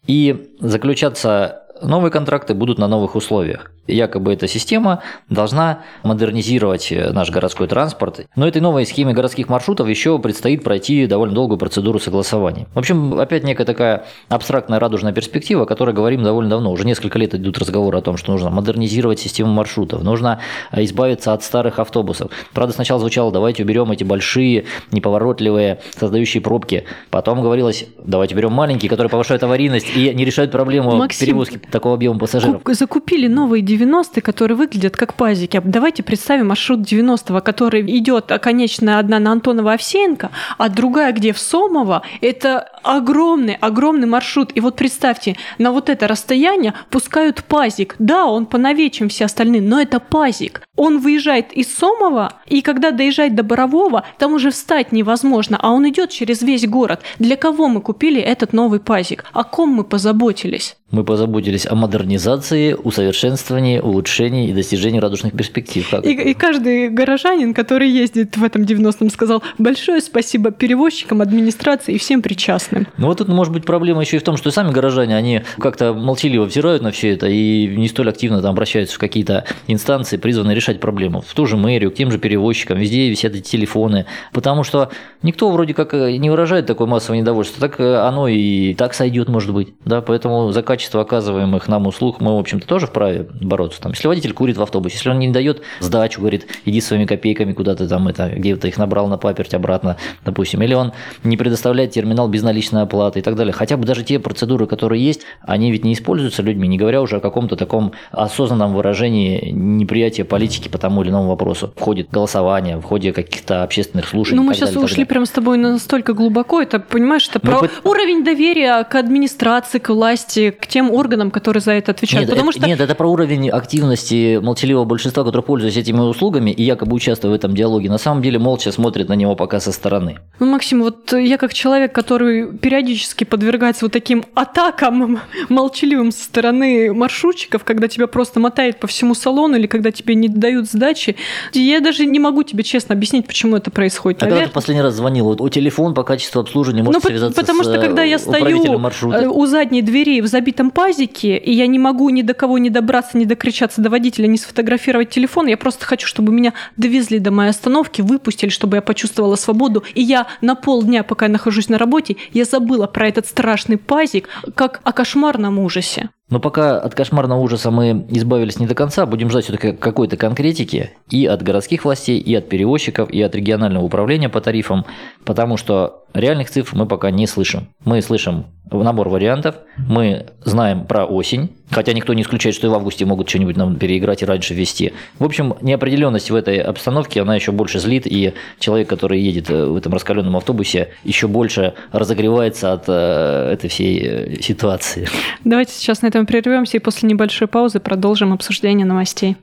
и 0.07 0.53
заключаться 0.59 1.63
новые 1.81 2.11
контракты 2.11 2.53
будут 2.53 2.79
на 2.79 2.87
новых 2.87 3.15
условиях. 3.15 3.71
Якобы 3.87 4.33
эта 4.33 4.47
система 4.47 5.01
должна 5.29 5.79
модернизировать 6.03 6.91
э, 6.91 7.11
наш 7.11 7.29
городской 7.31 7.67
транспорт. 7.67 8.27
Но 8.35 8.47
этой 8.47 8.61
новой 8.61 8.85
схеме 8.85 9.13
городских 9.13 9.49
маршрутов 9.49 9.87
еще 9.87 10.19
предстоит 10.19 10.63
пройти 10.63 11.07
довольно 11.07 11.35
долгую 11.35 11.57
процедуру 11.57 11.99
согласования. 11.99 12.67
В 12.73 12.79
общем, 12.79 13.19
опять 13.19 13.43
некая 13.43 13.65
такая 13.65 14.05
абстрактная 14.29 14.79
радужная 14.79 15.13
перспектива, 15.13 15.63
о 15.63 15.65
которой 15.65 15.93
говорим 15.93 16.23
довольно 16.23 16.49
давно. 16.49 16.71
Уже 16.71 16.85
несколько 16.85 17.17
лет 17.19 17.33
идут 17.35 17.57
разговоры 17.57 17.97
о 17.97 18.01
том, 18.01 18.17
что 18.17 18.31
нужно 18.31 18.49
модернизировать 18.49 19.19
систему 19.19 19.51
маршрутов, 19.51 20.03
нужно 20.03 20.39
э, 20.71 20.83
избавиться 20.83 21.33
от 21.33 21.43
старых 21.43 21.79
автобусов. 21.79 22.31
Правда, 22.53 22.73
сначала 22.73 22.99
звучало, 22.99 23.31
давайте 23.31 23.63
уберем 23.63 23.91
эти 23.91 24.03
большие, 24.03 24.65
неповоротливые, 24.91 25.79
создающие 25.97 26.41
пробки. 26.41 26.85
Потом 27.09 27.41
говорилось, 27.41 27.85
давайте 28.03 28.35
берем 28.35 28.51
маленькие, 28.51 28.89
которые 28.89 29.09
повышают 29.09 29.43
аварийность 29.43 29.87
и 29.95 30.13
не 30.13 30.25
решают 30.25 30.51
проблему 30.51 30.95
Максим, 30.95 31.25
перевозки 31.25 31.57
такого 31.57 31.95
объема 31.95 32.19
пассажиров. 32.19 32.61
Закупили 32.65 33.27
новые 33.27 33.61
90-е, 33.77 34.21
которые 34.21 34.57
выглядят 34.57 34.95
как 34.95 35.13
пазики. 35.13 35.61
Давайте 35.63 36.03
представим 36.03 36.47
маршрут 36.47 36.79
90-го, 36.79 37.41
который 37.41 37.81
идет 37.97 38.25
конечная 38.41 38.99
одна 38.99 39.19
на 39.19 39.31
Антонова 39.31 39.73
Овсеенко, 39.73 40.31
а 40.57 40.69
другая 40.69 41.11
где 41.11 41.33
в 41.33 41.39
Сомово. 41.39 42.01
Это 42.21 42.67
огромный, 42.83 43.55
огромный 43.55 44.07
маршрут. 44.07 44.51
И 44.55 44.59
вот 44.59 44.75
представьте, 44.75 45.35
на 45.57 45.71
вот 45.71 45.89
это 45.89 46.07
расстояние 46.07 46.73
пускают 46.89 47.43
пазик. 47.43 47.95
Да, 47.99 48.25
он 48.25 48.45
поновее, 48.45 48.89
чем 48.89 49.09
все 49.09 49.25
остальные, 49.25 49.61
но 49.61 49.79
это 49.81 49.99
пазик. 49.99 50.61
Он 50.75 50.99
выезжает 50.99 51.51
из 51.53 51.75
Сомова, 51.75 52.33
и 52.45 52.61
когда 52.61 52.91
доезжает 52.91 53.35
до 53.35 53.43
Борового, 53.43 54.03
там 54.19 54.33
уже 54.33 54.51
встать 54.51 54.91
невозможно, 54.91 55.57
а 55.59 55.71
он 55.71 55.89
идет 55.89 56.11
через 56.11 56.41
весь 56.41 56.67
город. 56.67 57.01
Для 57.19 57.35
кого 57.35 57.67
мы 57.67 57.81
купили 57.81 58.21
этот 58.21 58.53
новый 58.53 58.79
пазик? 58.79 59.25
О 59.33 59.43
ком 59.43 59.69
мы 59.69 59.83
позаботились? 59.83 60.77
Мы 60.91 61.03
позаботились 61.03 61.65
о 61.65 61.75
модернизации, 61.75 62.73
усовершенствовании, 62.73 63.66
улучшении 63.75 64.49
и 64.49 64.53
достижении 64.53 64.99
радужных 64.99 65.33
перспектив. 65.33 65.93
и, 66.03 66.11
и 66.11 66.33
каждый 66.33 66.89
горожанин, 66.89 67.53
который 67.53 67.89
ездит 67.89 68.37
в 68.37 68.43
этом 68.43 68.63
90-м, 68.63 69.09
сказал 69.09 69.43
большое 69.57 70.01
спасибо 70.01 70.51
перевозчикам, 70.51 71.21
администрации 71.21 71.95
и 71.95 71.97
всем 71.97 72.21
причастным. 72.21 72.87
Ну 72.97 73.07
вот 73.07 73.17
тут 73.17 73.27
может 73.27 73.53
быть 73.53 73.65
проблема 73.65 74.01
еще 74.01 74.17
и 74.17 74.19
в 74.19 74.23
том, 74.23 74.37
что 74.37 74.49
сами 74.51 74.71
горожане, 74.71 75.15
они 75.17 75.41
как-то 75.59 75.93
молчаливо 75.93 76.45
взирают 76.45 76.81
на 76.81 76.91
все 76.91 77.13
это 77.13 77.27
и 77.27 77.67
не 77.67 77.89
столь 77.89 78.09
активно 78.09 78.41
там 78.41 78.51
обращаются 78.51 78.95
в 78.95 78.99
какие-то 78.99 79.43
инстанции, 79.67 80.17
призванные 80.17 80.55
решать 80.55 80.79
проблему. 80.79 81.21
В 81.21 81.33
ту 81.33 81.45
же 81.45 81.57
мэрию, 81.57 81.91
к 81.91 81.95
тем 81.95 82.11
же 82.11 82.17
перевозчикам, 82.17 82.77
везде 82.77 83.09
висят 83.09 83.35
эти 83.35 83.49
телефоны. 83.49 84.05
Потому 84.31 84.63
что 84.63 84.89
никто 85.21 85.51
вроде 85.51 85.73
как 85.73 85.93
не 85.93 86.29
выражает 86.29 86.65
такое 86.65 86.87
массовое 86.87 87.19
недовольство. 87.19 87.67
Так 87.67 87.79
оно 87.79 88.27
и 88.27 88.73
так 88.73 88.93
сойдет, 88.93 89.27
может 89.27 89.53
быть. 89.53 89.73
Да, 89.83 90.01
поэтому 90.01 90.51
закачивать 90.51 90.77
качество 90.77 91.01
оказываемых 91.01 91.67
нам 91.67 91.87
услуг 91.87 92.21
мы, 92.21 92.35
в 92.35 92.39
общем-то, 92.39 92.67
тоже 92.67 92.85
вправе 92.85 93.27
бороться 93.41 93.56
бороться. 93.57 93.81
Там, 93.81 93.91
если 93.93 94.07
водитель 94.07 94.33
курит 94.33 94.57
в 94.57 94.61
автобусе, 94.61 94.95
если 94.95 95.09
он 95.09 95.19
не 95.19 95.29
дает 95.29 95.61
сдачу, 95.79 96.21
говорит, 96.21 96.47
иди 96.65 96.79
своими 96.79 97.05
копейками 97.05 97.53
куда-то 97.53 97.87
там, 97.87 98.07
это, 98.07 98.29
где-то 98.29 98.67
их 98.67 98.77
набрал 98.77 99.07
на 99.07 99.17
паперть 99.17 99.53
обратно, 99.53 99.97
допустим, 100.23 100.61
или 100.61 100.75
он 100.75 100.93
не 101.23 101.37
предоставляет 101.37 101.91
терминал 101.91 102.27
безналичной 102.27 102.83
оплаты 102.83 103.19
и 103.19 103.21
так 103.21 103.35
далее. 103.35 103.53
Хотя 103.53 103.77
бы 103.77 103.85
даже 103.85 104.03
те 104.03 104.19
процедуры, 104.19 104.67
которые 104.67 105.03
есть, 105.03 105.21
они 105.41 105.71
ведь 105.71 105.83
не 105.83 105.93
используются 105.93 106.43
людьми, 106.43 106.67
не 106.67 106.77
говоря 106.77 107.01
уже 107.01 107.17
о 107.17 107.19
каком-то 107.19 107.55
таком 107.55 107.93
осознанном 108.11 108.73
выражении 108.73 109.49
неприятия 109.51 110.23
политики 110.23 110.69
по 110.69 110.77
тому 110.77 111.01
или 111.01 111.09
иному 111.09 111.29
вопросу. 111.29 111.73
В 111.75 111.81
ходе 111.81 112.05
голосования, 112.09 112.77
в 112.77 112.83
ходе 112.83 113.11
каких-то 113.11 113.63
общественных 113.63 114.07
слушаний. 114.07 114.37
Ну, 114.37 114.43
мы 114.43 114.53
сейчас 114.53 114.69
далее, 114.69 114.85
ушли 114.85 115.05
прям 115.05 115.25
с 115.25 115.31
тобой 115.31 115.57
настолько 115.57 116.13
глубоко, 116.13 116.61
это, 116.61 116.79
понимаешь, 116.79 117.27
это 117.29 117.39
ну, 117.41 117.51
про 117.51 117.61
ну, 117.61 117.89
уровень 117.89 118.23
доверия 118.23 118.83
к 118.83 118.95
администрации, 118.95 119.79
к 119.79 119.89
власти, 119.89 120.51
к 120.51 120.67
тем 120.67 120.91
органам, 120.91 121.31
которые 121.31 121.61
за 121.61 121.71
это 121.71 121.91
отвечают. 121.91 122.27
Нет, 122.27 122.35
Потому 122.35 122.51
это, 122.51 122.59
что... 122.59 122.67
нет, 122.67 122.79
это 122.79 122.95
про 122.95 123.07
уровень 123.07 123.46
активности 123.49 124.37
молчаливого 124.37 124.85
большинства, 124.85 125.23
которые 125.23 125.43
пользуются 125.43 125.79
этими 125.79 125.99
услугами 125.99 126.51
и 126.51 126.63
якобы 126.63 126.95
участвуют 126.95 127.33
в 127.33 127.35
этом 127.35 127.55
диалоге. 127.55 127.89
На 127.89 127.97
самом 127.97 128.21
деле 128.21 128.39
молча 128.39 128.71
смотрят 128.71 129.09
на 129.09 129.13
него 129.13 129.35
пока 129.35 129.59
со 129.59 129.71
стороны. 129.71 130.17
Ну, 130.39 130.45
Максим, 130.45 130.81
вот 130.81 131.13
я 131.13 131.37
как 131.37 131.53
человек, 131.53 131.93
который 131.93 132.57
периодически 132.57 133.23
подвергается 133.23 133.85
вот 133.85 133.91
таким 133.91 134.25
атакам 134.35 135.19
молчаливым 135.49 136.11
со 136.11 136.23
стороны 136.23 136.93
маршрутчиков, 136.93 137.63
когда 137.63 137.87
тебя 137.87 138.07
просто 138.07 138.39
мотает 138.39 138.79
по 138.79 138.87
всему 138.87 139.15
салону 139.15 139.57
или 139.57 139.67
когда 139.67 139.91
тебе 139.91 140.15
не 140.15 140.27
дают 140.27 140.69
сдачи, 140.69 141.15
я 141.53 141.79
даже 141.79 142.05
не 142.05 142.19
могу 142.19 142.43
тебе 142.43 142.63
честно 142.63 142.95
объяснить, 142.95 143.27
почему 143.27 143.55
это 143.57 143.71
происходит. 143.71 144.21
А 144.21 144.25
Наверное... 144.25 144.45
когда 144.45 144.51
ты 144.51 144.53
последний 144.53 144.83
раз 144.83 144.95
звонил? 144.95 145.25
Вот 145.25 145.41
у 145.41 145.49
телефон 145.49 145.93
по 145.93 146.03
качеству 146.03 146.41
обслуживания 146.41 146.83
может 146.83 147.03
ну, 147.03 147.09
связаться 147.09 147.39
потому 147.39 147.63
с 147.63 147.67
что 147.67 147.79
когда 147.79 148.03
я 148.03 148.19
стою 148.19 148.77
маршрута. 148.79 149.29
у 149.29 149.45
задней 149.45 149.81
двери 149.81 150.21
в 150.21 150.27
забитом 150.27 150.71
пазике, 150.71 151.37
и 151.37 151.51
я 151.51 151.67
не 151.67 151.79
могу 151.79 152.09
ни 152.09 152.21
до 152.21 152.33
кого 152.33 152.57
не 152.57 152.69
добраться, 152.69 153.17
ни 153.17 153.25
докричаться 153.27 153.81
до 153.81 153.89
водителя, 153.89 154.27
не 154.27 154.37
сфотографировать 154.37 155.09
телефон, 155.09 155.47
я 155.47 155.57
просто 155.57 155.85
хочу, 155.85 156.07
чтобы 156.07 156.31
меня 156.31 156.53
довезли 156.77 157.19
до 157.19 157.31
моей 157.31 157.49
остановки, 157.49 158.01
выпустили, 158.01 158.49
чтобы 158.49 158.77
я 158.77 158.81
почувствовала 158.81 159.35
свободу, 159.35 159.83
и 159.93 160.01
я 160.01 160.27
на 160.41 160.55
полдня, 160.55 161.03
пока 161.03 161.25
я 161.25 161.31
нахожусь 161.31 161.69
на 161.69 161.77
работе, 161.77 162.17
я 162.33 162.45
забыла 162.45 162.87
про 162.87 163.07
этот 163.07 163.27
страшный 163.27 163.77
пазик, 163.77 164.29
как 164.55 164.81
о 164.83 164.93
кошмарном 164.93 165.59
ужасе. 165.59 166.09
Но 166.29 166.41
пока 166.41 166.77
от 166.77 166.93
кошмарного 166.93 167.39
ужаса 167.39 167.71
мы 167.71 168.05
избавились 168.09 168.59
не 168.59 168.67
до 168.67 168.75
конца, 168.75 169.05
будем 169.05 169.29
ждать 169.29 169.45
все-таки 169.45 169.71
какой-то 169.71 170.17
конкретики 170.17 170.91
и 171.09 171.25
от 171.25 171.41
городских 171.41 171.85
властей, 171.85 172.19
и 172.19 172.35
от 172.35 172.49
перевозчиков, 172.49 173.09
и 173.09 173.21
от 173.21 173.33
регионального 173.33 173.85
управления 173.85 174.27
по 174.27 174.41
тарифам, 174.41 174.85
потому 175.23 175.55
что 175.55 176.03
реальных 176.13 176.49
цифр 176.49 176.75
мы 176.75 176.85
пока 176.85 177.11
не 177.11 177.27
слышим. 177.27 177.67
Мы 177.83 178.01
слышим 178.01 178.45
набор 178.71 179.09
вариантов, 179.09 179.55
мы 179.77 180.25
знаем 180.43 180.85
про 180.85 181.05
осень, 181.05 181.55
хотя 181.71 181.93
никто 181.93 182.13
не 182.13 182.21
исключает, 182.21 182.55
что 182.55 182.67
и 182.67 182.69
в 182.69 182.73
августе 182.73 183.05
могут 183.05 183.29
что-нибудь 183.29 183.55
нам 183.55 183.77
переиграть 183.77 184.21
и 184.23 184.25
раньше 184.25 184.53
ввести. 184.53 184.93
В 185.19 185.25
общем, 185.25 185.55
неопределенность 185.61 186.31
в 186.31 186.35
этой 186.35 186.59
обстановке, 186.59 187.21
она 187.21 187.35
еще 187.35 187.51
больше 187.51 187.79
злит, 187.79 188.05
и 188.05 188.33
человек, 188.59 188.89
который 188.89 189.21
едет 189.21 189.49
э, 189.49 189.65
в 189.65 189.75
этом 189.75 189.93
раскаленном 189.93 190.35
автобусе, 190.35 190.89
еще 191.03 191.27
больше 191.27 191.75
разогревается 191.91 192.73
от 192.73 192.85
э, 192.87 193.51
этой 193.53 193.69
всей 193.69 194.01
э, 194.01 194.41
ситуации. 194.41 195.07
Давайте 195.43 195.73
сейчас 195.73 196.01
на 196.01 196.07
этом 196.07 196.25
прервемся 196.25 196.77
и 196.77 196.79
после 196.79 197.07
небольшой 197.07 197.47
паузы 197.47 197.79
продолжим 197.79 198.33
обсуждение 198.33 198.85
новостей. 198.85 199.37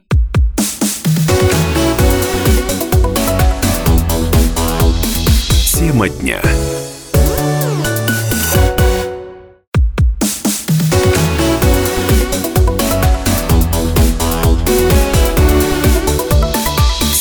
Тема 5.85 6.09
дня. 6.09 6.41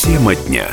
Тема 0.01 0.35
дня. 0.47 0.67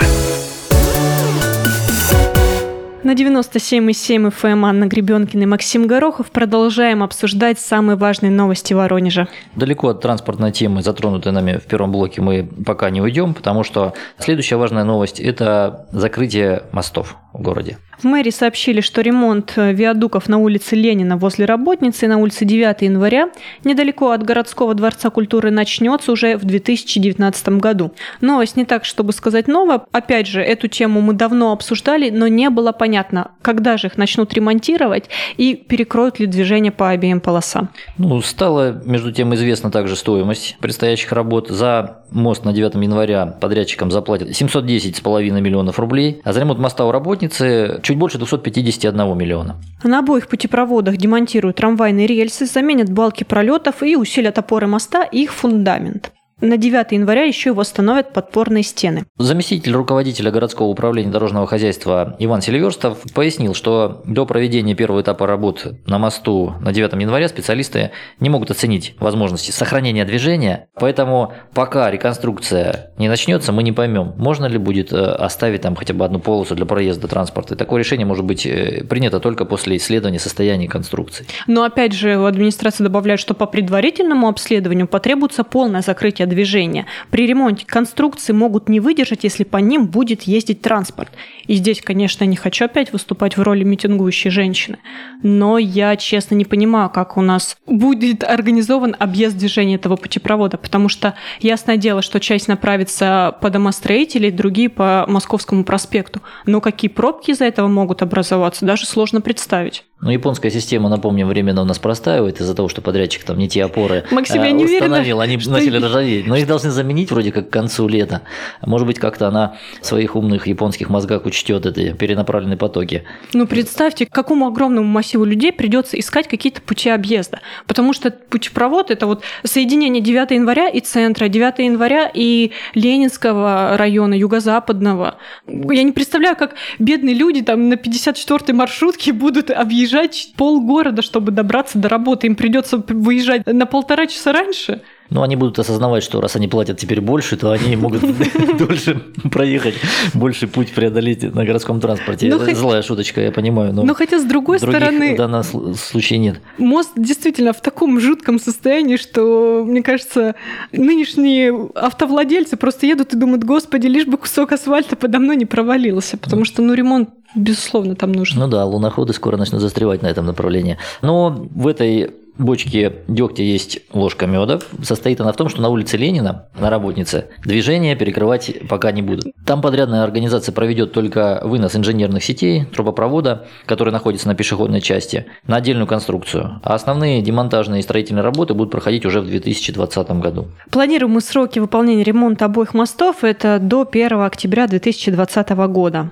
На 3.03 3.15
97,7 3.15 4.31
FM 4.31 4.65
Анна 4.65 4.87
Гребенкина 4.87 5.43
и 5.43 5.47
Максим 5.47 5.89
Горохов 5.89 6.31
продолжаем 6.31 7.03
обсуждать 7.03 7.59
самые 7.59 7.97
важные 7.97 8.31
новости 8.31 8.73
Воронежа. 8.73 9.27
Далеко 9.57 9.89
от 9.89 10.01
транспортной 10.01 10.53
темы, 10.53 10.83
затронутой 10.83 11.33
нами 11.33 11.59
в 11.59 11.65
первом 11.65 11.91
блоке, 11.91 12.21
мы 12.21 12.49
пока 12.65 12.89
не 12.91 13.01
уйдем, 13.01 13.35
потому 13.35 13.65
что 13.65 13.95
следующая 14.19 14.57
важная 14.57 14.85
новость– 14.85 15.19
это 15.21 15.89
закрытие 15.91 16.63
мостов 16.71 17.17
в 17.33 17.43
городе. 17.43 17.79
В 18.01 18.05
мэрии 18.05 18.31
сообщили, 18.31 18.81
что 18.81 19.03
ремонт 19.03 19.53
э, 19.57 19.73
виадуков 19.73 20.29
на 20.29 20.39
улице 20.39 20.75
Ленина 20.75 21.19
возле 21.19 21.45
Работницы 21.45 22.07
и 22.07 22.09
на 22.09 22.17
улице 22.17 22.47
9 22.47 22.81
января 22.81 23.29
недалеко 23.63 24.13
от 24.13 24.23
городского 24.23 24.73
дворца 24.75 25.11
культуры 25.11 25.51
начнется 25.51 26.11
уже 26.11 26.39
в 26.39 26.45
2019 26.45 27.49
году. 27.61 27.93
Новость 28.23 28.57
не 28.57 28.65
так, 28.65 28.87
чтобы 28.87 29.13
сказать 29.13 29.49
новая. 29.49 29.83
Опять 29.93 30.27
же, 30.27 30.41
эту 30.41 30.67
тему 30.69 31.03
мы 31.03 31.13
давно 31.13 31.53
обсуждали, 31.53 32.09
но 32.09 32.27
не 32.27 32.49
было 32.49 32.73
понятно, 32.73 33.33
когда 33.43 33.77
же 33.77 33.89
их 33.89 33.99
начнут 33.99 34.33
ремонтировать 34.33 35.11
и 35.37 35.55
перекроют 35.55 36.19
ли 36.19 36.27
движение 36.27 36.73
по 36.73 36.89
обеим 36.89 37.21
полосам. 37.21 37.69
Ну, 37.99 38.23
стало, 38.23 38.81
между 38.87 39.13
тем, 39.13 39.35
известна 39.35 39.71
также 39.71 39.95
стоимость 39.95 40.57
предстоящих 40.61 41.13
работ. 41.13 41.49
За 41.51 41.99
мост 42.11 42.45
на 42.45 42.53
9 42.53 42.75
января 42.77 43.27
подрядчикам 43.27 43.91
заплатят 43.91 44.31
710,5 44.31 45.41
миллионов 45.41 45.79
рублей, 45.79 46.21
а 46.25 46.33
за 46.33 46.41
ремонт 46.41 46.59
моста 46.59 46.85
у 46.87 46.93
работницы 47.21 47.81
чуть 47.83 47.97
больше 47.97 48.19
251 48.19 49.17
миллиона. 49.17 49.57
На 49.83 49.99
обоих 50.01 50.29
путепроводах 50.29 50.97
демонтируют 50.97 51.57
трамвайные 51.57 52.07
рельсы, 52.07 52.47
заменят 52.47 52.91
балки 52.91 53.25
пролетов 53.25 53.83
и 53.83 53.97
усилят 53.97 54.39
опоры 54.39 54.67
моста 54.67 55.05
и 55.05 55.23
их 55.23 55.33
фундамент. 55.33 56.13
На 56.41 56.57
9 56.57 56.93
января 56.93 57.25
еще 57.25 57.53
восстановят 57.53 58.15
подпорные 58.15 58.63
стены. 58.63 59.05
Заместитель 59.19 59.73
руководителя 59.73 60.31
городского 60.31 60.69
управления 60.69 61.11
дорожного 61.11 61.47
хозяйства 61.47 62.17
Иван 62.19 62.41
Селиверстов 62.41 62.99
пояснил, 63.15 63.55
что 63.55 64.03
до 64.07 64.25
проведения 64.25 64.75
первого 64.75 65.03
этапа 65.03 65.27
работ 65.27 65.67
на 65.87 65.99
мосту 65.99 66.55
на 66.61 66.73
9 66.73 66.93
января 66.95 67.29
специалисты 67.29 67.91
не 68.21 68.31
могут 68.31 68.51
оценить 68.51 68.95
возможности 68.99 69.51
сохранения 69.51 70.07
движения, 70.07 70.69
поэтому 70.75 71.35
пока 71.53 71.91
реконструкция 71.91 72.93
не 72.97 73.09
начнется, 73.09 73.53
мы 73.53 73.63
не 73.63 73.73
поймем, 73.73 74.15
можно 74.17 74.47
ли 74.47 74.57
будет 74.57 74.95
э, 74.95 74.97
оставить 74.97 75.61
там 75.61 75.77
хотя 75.77 75.93
бы 75.93 76.07
одну 76.07 76.21
полосу 76.21 76.55
для 76.55 76.65
проезда 76.65 77.07
транспорта. 77.07 77.55
И 77.55 77.59
такое 77.59 77.81
решение 77.81 78.07
может 78.07 78.25
быть 78.25 78.47
э, 78.47 78.83
принято 78.85 79.21
только 79.21 79.45
после 79.45 79.77
исследования 79.77 80.19
состояния 80.19 80.69
конструкции. 80.69 81.27
Но 81.47 81.65
опять 81.65 81.93
же, 81.93 82.15
администрация 82.15 82.85
добавляет, 82.85 83.21
что 83.21 83.35
по 83.35 83.45
предварительному 83.45 84.27
обследованию 84.27 84.89
потребуется 84.89 85.45
полное 85.45 85.83
закрытие 85.83 86.30
движения. 86.31 86.87
При 87.11 87.27
ремонте 87.27 87.67
конструкции 87.67 88.33
могут 88.33 88.69
не 88.71 88.81
выдержать, 88.81 89.25
если 89.25 89.45
по 89.45 89.59
ним 89.59 89.87
будет 89.87 90.23
ездить 90.23 90.63
транспорт. 90.63 91.11
И 91.47 91.55
здесь, 91.55 91.83
конечно, 91.83 92.25
не 92.25 92.37
хочу 92.37 92.65
опять 92.65 92.93
выступать 92.93 93.37
в 93.37 93.43
роли 93.43 93.65
митингующей 93.65 94.31
женщины, 94.31 94.79
но 95.23 95.59
я 95.59 95.97
честно 95.97 96.35
не 96.35 96.45
понимаю, 96.45 96.89
как 96.91 97.17
у 97.17 97.21
нас 97.21 97.57
будет 97.67 98.25
организован 98.25 98.97
объезд 98.99 99.37
движения 99.37 99.75
этого 99.75 99.97
путепровода, 99.97 100.57
потому 100.57 100.89
что 100.89 101.15
ясное 101.41 101.77
дело, 101.77 102.03
что 102.03 102.21
часть 102.21 102.49
направится 102.49 103.37
по 103.41 103.51
домостроителей, 103.51 104.31
другие 104.31 104.69
по 104.69 105.05
Московскому 105.09 105.65
проспекту. 105.65 106.23
Но 106.47 106.61
какие 106.61 106.91
пробки 106.91 107.33
из-за 107.33 107.45
этого 107.45 107.69
могут 107.69 108.03
образоваться, 108.03 108.65
даже 108.65 108.87
сложно 108.87 109.21
представить. 109.21 109.85
Ну, 110.01 110.11
японская 110.11 110.51
система, 110.51 110.89
напомним, 110.89 111.29
временно 111.29 111.61
у 111.61 111.67
нас 111.67 111.79
простаивает 111.79 112.41
из-за 112.41 112.55
того, 112.55 112.71
что 112.71 112.81
подрядчик 112.81 113.23
там 113.23 113.37
не 113.37 113.49
те 113.49 113.63
опоры 113.63 114.05
Максим, 114.11 114.43
я 114.43 114.51
не 114.51 114.65
установил, 114.65 115.19
уверена, 115.19 115.23
они 115.23 115.37
начали 115.37 115.77
ржаветь. 115.77 116.20
Но 116.27 116.37
их 116.37 116.47
должны 116.47 116.71
заменить 116.71 117.11
вроде 117.11 117.33
как 117.33 117.49
к 117.49 117.53
концу 117.53 117.89
лета. 117.89 118.23
Может 118.63 118.87
быть, 118.87 118.99
как-то 118.99 119.29
она 119.29 119.57
в 119.81 119.87
своих 119.87 120.17
умных 120.17 120.47
японских 120.47 120.89
мозгах 120.91 121.27
учтет 121.27 121.67
эти 121.67 121.93
перенаправленные 121.93 122.57
потоки. 122.57 123.05
Ну, 123.33 123.47
представьте, 123.47 124.07
какому 124.07 124.47
огромному 124.47 124.87
массиву 124.87 125.25
людей 125.25 125.53
придется 125.53 125.99
искать 125.99 126.29
какие-то 126.29 126.61
пути 126.63 126.91
объезда. 126.91 127.41
Потому 127.67 127.93
что 127.93 128.11
путепровод– 128.11 128.91
это 128.93 129.07
вот 129.07 129.23
соединение 129.45 130.03
9 130.03 130.31
января 130.33 130.69
и 130.69 130.81
центра, 130.81 131.29
9 131.29 131.59
января 131.59 132.11
и 132.13 132.53
Ленинского 132.75 133.77
района, 133.77 134.15
юго-западного. 134.15 135.17
Я 135.47 135.83
не 135.83 135.93
представляю, 135.93 136.37
как 136.37 136.55
бедные 136.79 137.15
люди 137.15 137.43
там 137.43 137.69
на 137.69 137.75
54-й 137.75 138.53
маршрутке 138.53 139.13
будут 139.13 139.51
объезжать 139.51 140.33
полгорода, 140.37 141.03
чтобы 141.03 141.33
добраться 141.33 141.79
до 141.79 141.89
работы. 141.89 142.27
Им 142.27 142.37
придется 142.37 142.83
выезжать 142.89 143.47
на 143.47 143.67
полтора 143.67 144.07
часа 144.07 144.33
раньше. 144.33 144.83
Ну, 145.11 145.23
они 145.23 145.37
будут 145.37 145.59
осознавать, 145.59 146.03
что 146.03 146.21
раз 146.21 146.37
они 146.37 146.47
платят 146.49 146.79
теперь 146.79 147.01
больше, 147.01 147.37
то 147.37 147.51
они 147.51 147.77
могут 147.77 148.03
дольше 148.59 149.01
проехать, 149.31 149.75
больше 150.15 150.47
путь 150.47 150.73
преодолеть 150.73 151.23
на 151.35 151.45
городском 151.45 151.81
транспорте. 151.81 152.29
Ну, 152.29 152.55
Злая 152.55 152.83
шуточка, 152.83 153.21
я 153.21 153.33
понимаю. 153.33 153.73
Но, 153.73 153.83
но 153.83 153.95
хотя, 153.95 154.19
с 154.19 154.25
другой 154.25 154.59
стороны... 154.59 155.15
в 155.15 155.19
данном 155.19 155.43
случае 155.43 156.19
нет. 156.19 156.41
Мост 156.59 156.93
действительно 156.97 157.53
в 157.53 157.61
таком 157.61 158.01
жутком 158.01 158.39
состоянии, 158.39 158.97
что, 158.97 159.65
мне 159.67 159.83
кажется, 159.83 160.35
нынешние 160.73 161.71
автовладельцы 161.75 162.57
просто 162.57 162.87
едут 162.87 163.13
и 163.15 163.17
думают, 163.17 163.45
господи, 163.45 163.87
лишь 163.87 164.07
бы 164.07 164.17
кусок 164.17 164.53
асфальта 164.53 164.97
подо 164.97 165.19
мной 165.19 165.37
не 165.37 165.47
провалился, 165.47 166.19
потому 166.19 166.45
что, 166.45 166.63
ну, 166.63 166.75
ремонт 166.75 167.11
Безусловно, 167.35 167.95
там 167.95 168.11
нужно. 168.11 168.47
Ну 168.47 168.51
да, 168.51 168.65
луноходы 168.65 169.13
скоро 169.13 169.37
начнут 169.37 169.61
застревать 169.61 170.03
на 170.03 170.09
этом 170.09 170.27
направлении. 170.27 170.79
Но 171.01 171.31
в 171.31 171.69
этой 171.69 172.11
бочке 172.39 172.93
дегтя 173.09 173.43
есть 173.43 173.81
ложка 173.93 174.27
меда. 174.27 174.61
Состоит 174.83 175.21
она 175.21 175.33
в 175.33 175.37
том, 175.37 175.49
что 175.49 175.61
на 175.61 175.69
улице 175.69 175.97
Ленина, 175.97 176.47
на 176.59 176.71
работнице, 176.71 177.27
движение 177.45 177.97
перекрывать 177.97 178.53
пока 178.69 178.93
не 178.93 179.03
будут. 179.03 179.27
Там 179.47 179.63
подрядная 179.63 180.05
организация 180.05 180.53
проведет 180.53 180.93
только 180.93 181.41
вынос 181.45 181.77
инженерных 181.77 182.25
сетей, 182.25 182.65
трубопровода, 182.65 183.47
который 183.67 183.93
находится 183.93 184.29
на 184.29 184.35
пешеходной 184.35 184.81
части, 184.81 185.27
на 185.47 185.57
отдельную 185.57 185.87
конструкцию. 185.87 186.61
А 186.63 186.75
основные 186.75 187.23
демонтажные 187.23 187.81
и 187.81 187.83
строительные 187.83 188.23
работы 188.23 188.55
будут 188.55 188.73
проходить 188.73 189.05
уже 189.07 189.21
в 189.21 189.27
2020 189.27 190.11
году. 190.13 190.49
Планируемые 190.71 191.21
сроки 191.21 191.59
выполнения 191.59 192.05
ремонта 192.05 192.47
обоих 192.47 192.75
мостов– 192.75 193.19
это 193.25 193.59
до 193.59 193.89
1 193.91 194.21
октября 194.21 194.67
2020 194.67 195.51
года. 195.51 196.11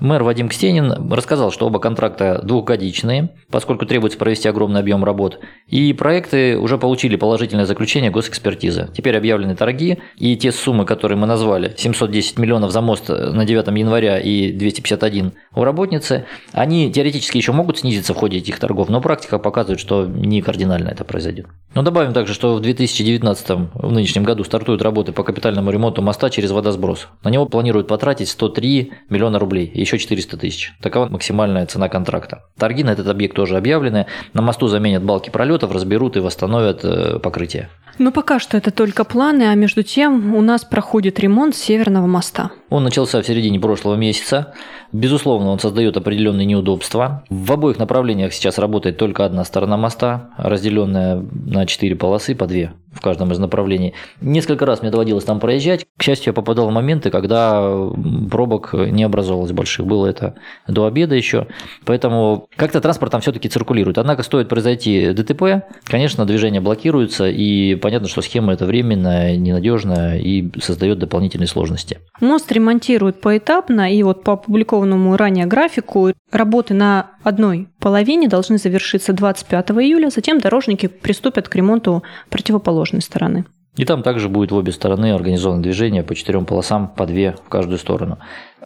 Мэр 0.00 0.22
Вадим 0.22 0.48
Кстенин 0.48 1.12
рассказал, 1.12 1.50
что 1.50 1.66
оба 1.66 1.80
контракта 1.80 2.40
двухгодичные, 2.42 3.30
поскольку 3.50 3.84
требуется 3.84 4.18
провести 4.18 4.48
огромный 4.48 4.80
объем 4.80 5.04
работ, 5.04 5.40
и 5.66 5.92
проекты 5.92 6.56
уже 6.56 6.78
получили 6.78 7.16
положительное 7.16 7.66
заключение 7.66 8.10
госэкспертизы. 8.10 8.90
Теперь 8.96 9.16
объявлены 9.16 9.56
торги, 9.56 9.98
и 10.16 10.36
те 10.36 10.52
суммы, 10.52 10.84
которые 10.84 11.18
мы 11.18 11.26
назвали, 11.26 11.74
710 11.76 12.38
миллионов 12.38 12.70
за 12.70 12.80
мост 12.80 13.08
на 13.08 13.44
9 13.44 13.66
января 13.78 14.18
и 14.18 14.52
251 14.52 15.32
у 15.54 15.64
работницы, 15.64 16.26
они 16.52 16.92
теоретически 16.92 17.38
еще 17.38 17.52
могут 17.52 17.78
снизиться 17.78 18.14
в 18.14 18.16
ходе 18.16 18.38
этих 18.38 18.58
торгов, 18.60 18.88
но 18.88 19.00
практика 19.00 19.38
показывает, 19.38 19.80
что 19.80 20.06
не 20.06 20.42
кардинально 20.42 20.88
это 20.88 21.04
произойдет. 21.04 21.46
Но 21.74 21.82
добавим 21.82 22.12
также, 22.12 22.34
что 22.34 22.54
в 22.54 22.60
2019 22.60 23.48
в 23.74 23.92
нынешнем 23.92 24.22
году 24.24 24.44
стартуют 24.44 24.82
работы 24.82 25.12
по 25.12 25.24
капитальному 25.24 25.70
ремонту 25.70 26.02
моста 26.02 26.30
через 26.30 26.50
водосброс. 26.50 27.08
На 27.22 27.30
него 27.30 27.46
планируют 27.46 27.88
потратить 27.88 28.28
103 28.28 28.92
миллиона 29.10 29.38
рублей 29.38 29.67
еще 29.74 29.98
400 29.98 30.36
тысяч. 30.36 30.72
Такова 30.80 31.08
максимальная 31.08 31.66
цена 31.66 31.88
контракта. 31.88 32.44
Торги 32.58 32.82
на 32.82 32.90
этот 32.90 33.08
объект 33.08 33.34
тоже 33.34 33.56
объявлены. 33.56 34.06
На 34.32 34.42
мосту 34.42 34.68
заменят 34.68 35.02
балки 35.02 35.30
пролетов, 35.30 35.72
разберут 35.72 36.16
и 36.16 36.20
восстановят 36.20 36.84
э, 36.84 37.18
покрытие. 37.18 37.68
Но 37.98 38.12
пока 38.12 38.38
что 38.38 38.56
это 38.56 38.70
только 38.70 39.04
планы, 39.04 39.50
а 39.50 39.54
между 39.54 39.82
тем 39.82 40.34
у 40.34 40.40
нас 40.40 40.64
проходит 40.64 41.18
ремонт 41.18 41.56
Северного 41.56 42.06
моста. 42.06 42.50
Он 42.70 42.84
начался 42.84 43.22
в 43.22 43.26
середине 43.26 43.58
прошлого 43.58 43.94
месяца. 43.94 44.54
Безусловно, 44.92 45.50
он 45.50 45.58
создает 45.58 45.96
определенные 45.96 46.46
неудобства. 46.46 47.24
В 47.30 47.52
обоих 47.52 47.78
направлениях 47.78 48.32
сейчас 48.32 48.58
работает 48.58 48.96
только 48.98 49.24
одна 49.24 49.44
сторона 49.44 49.76
моста, 49.76 50.30
разделенная 50.36 51.24
на 51.46 51.66
четыре 51.66 51.96
полосы 51.96 52.34
по 52.34 52.46
две 52.46 52.72
в 52.92 53.00
каждом 53.00 53.30
из 53.32 53.38
направлений. 53.38 53.94
Несколько 54.20 54.66
раз 54.66 54.82
мне 54.82 54.90
доводилось 54.90 55.24
там 55.24 55.40
проезжать. 55.40 55.86
К 55.96 56.02
счастью, 56.02 56.30
я 56.30 56.32
попадал 56.32 56.68
в 56.68 56.72
моменты, 56.72 57.10
когда 57.10 57.88
пробок 58.30 58.72
не 58.72 59.04
образовалось 59.04 59.52
больших. 59.52 59.86
Было 59.86 60.06
это 60.06 60.34
до 60.66 60.86
обеда 60.86 61.14
еще. 61.14 61.46
Поэтому 61.84 62.48
как-то 62.56 62.80
транспорт 62.80 63.12
там 63.12 63.20
все-таки 63.20 63.48
циркулирует. 63.48 63.98
Однако 63.98 64.22
стоит 64.22 64.48
произойти 64.48 65.12
ДТП, 65.12 65.64
конечно, 65.84 66.24
движение 66.24 66.60
блокируется, 66.60 67.28
и 67.28 67.74
понятно, 67.76 68.08
что 68.08 68.22
схема 68.22 68.52
это 68.52 68.64
временная, 68.64 69.36
ненадежная 69.36 70.18
и 70.18 70.50
создает 70.60 70.98
дополнительные 70.98 71.46
сложности. 71.46 71.98
Мост 72.20 72.50
ремонтируют 72.58 73.20
поэтапно, 73.20 73.92
и 73.92 74.02
вот 74.02 74.24
по 74.24 74.32
опубликованному 74.32 75.16
ранее 75.16 75.46
графику 75.46 76.12
работы 76.30 76.74
на 76.74 77.12
одной 77.22 77.68
половине 77.78 78.28
должны 78.28 78.58
завершиться 78.58 79.12
25 79.12 79.70
июля, 79.70 80.10
затем 80.10 80.38
дорожники 80.38 80.88
приступят 80.88 81.48
к 81.48 81.54
ремонту 81.54 82.02
противоположной 82.28 83.00
стороны. 83.02 83.44
И 83.76 83.84
там 83.84 84.02
также 84.02 84.28
будет 84.28 84.50
в 84.50 84.56
обе 84.56 84.72
стороны 84.72 85.12
организовано 85.12 85.62
движение 85.62 86.02
по 86.02 86.14
четырем 86.16 86.46
полосам, 86.46 86.88
по 86.88 87.06
две 87.06 87.36
в 87.46 87.48
каждую 87.48 87.78
сторону. 87.78 88.18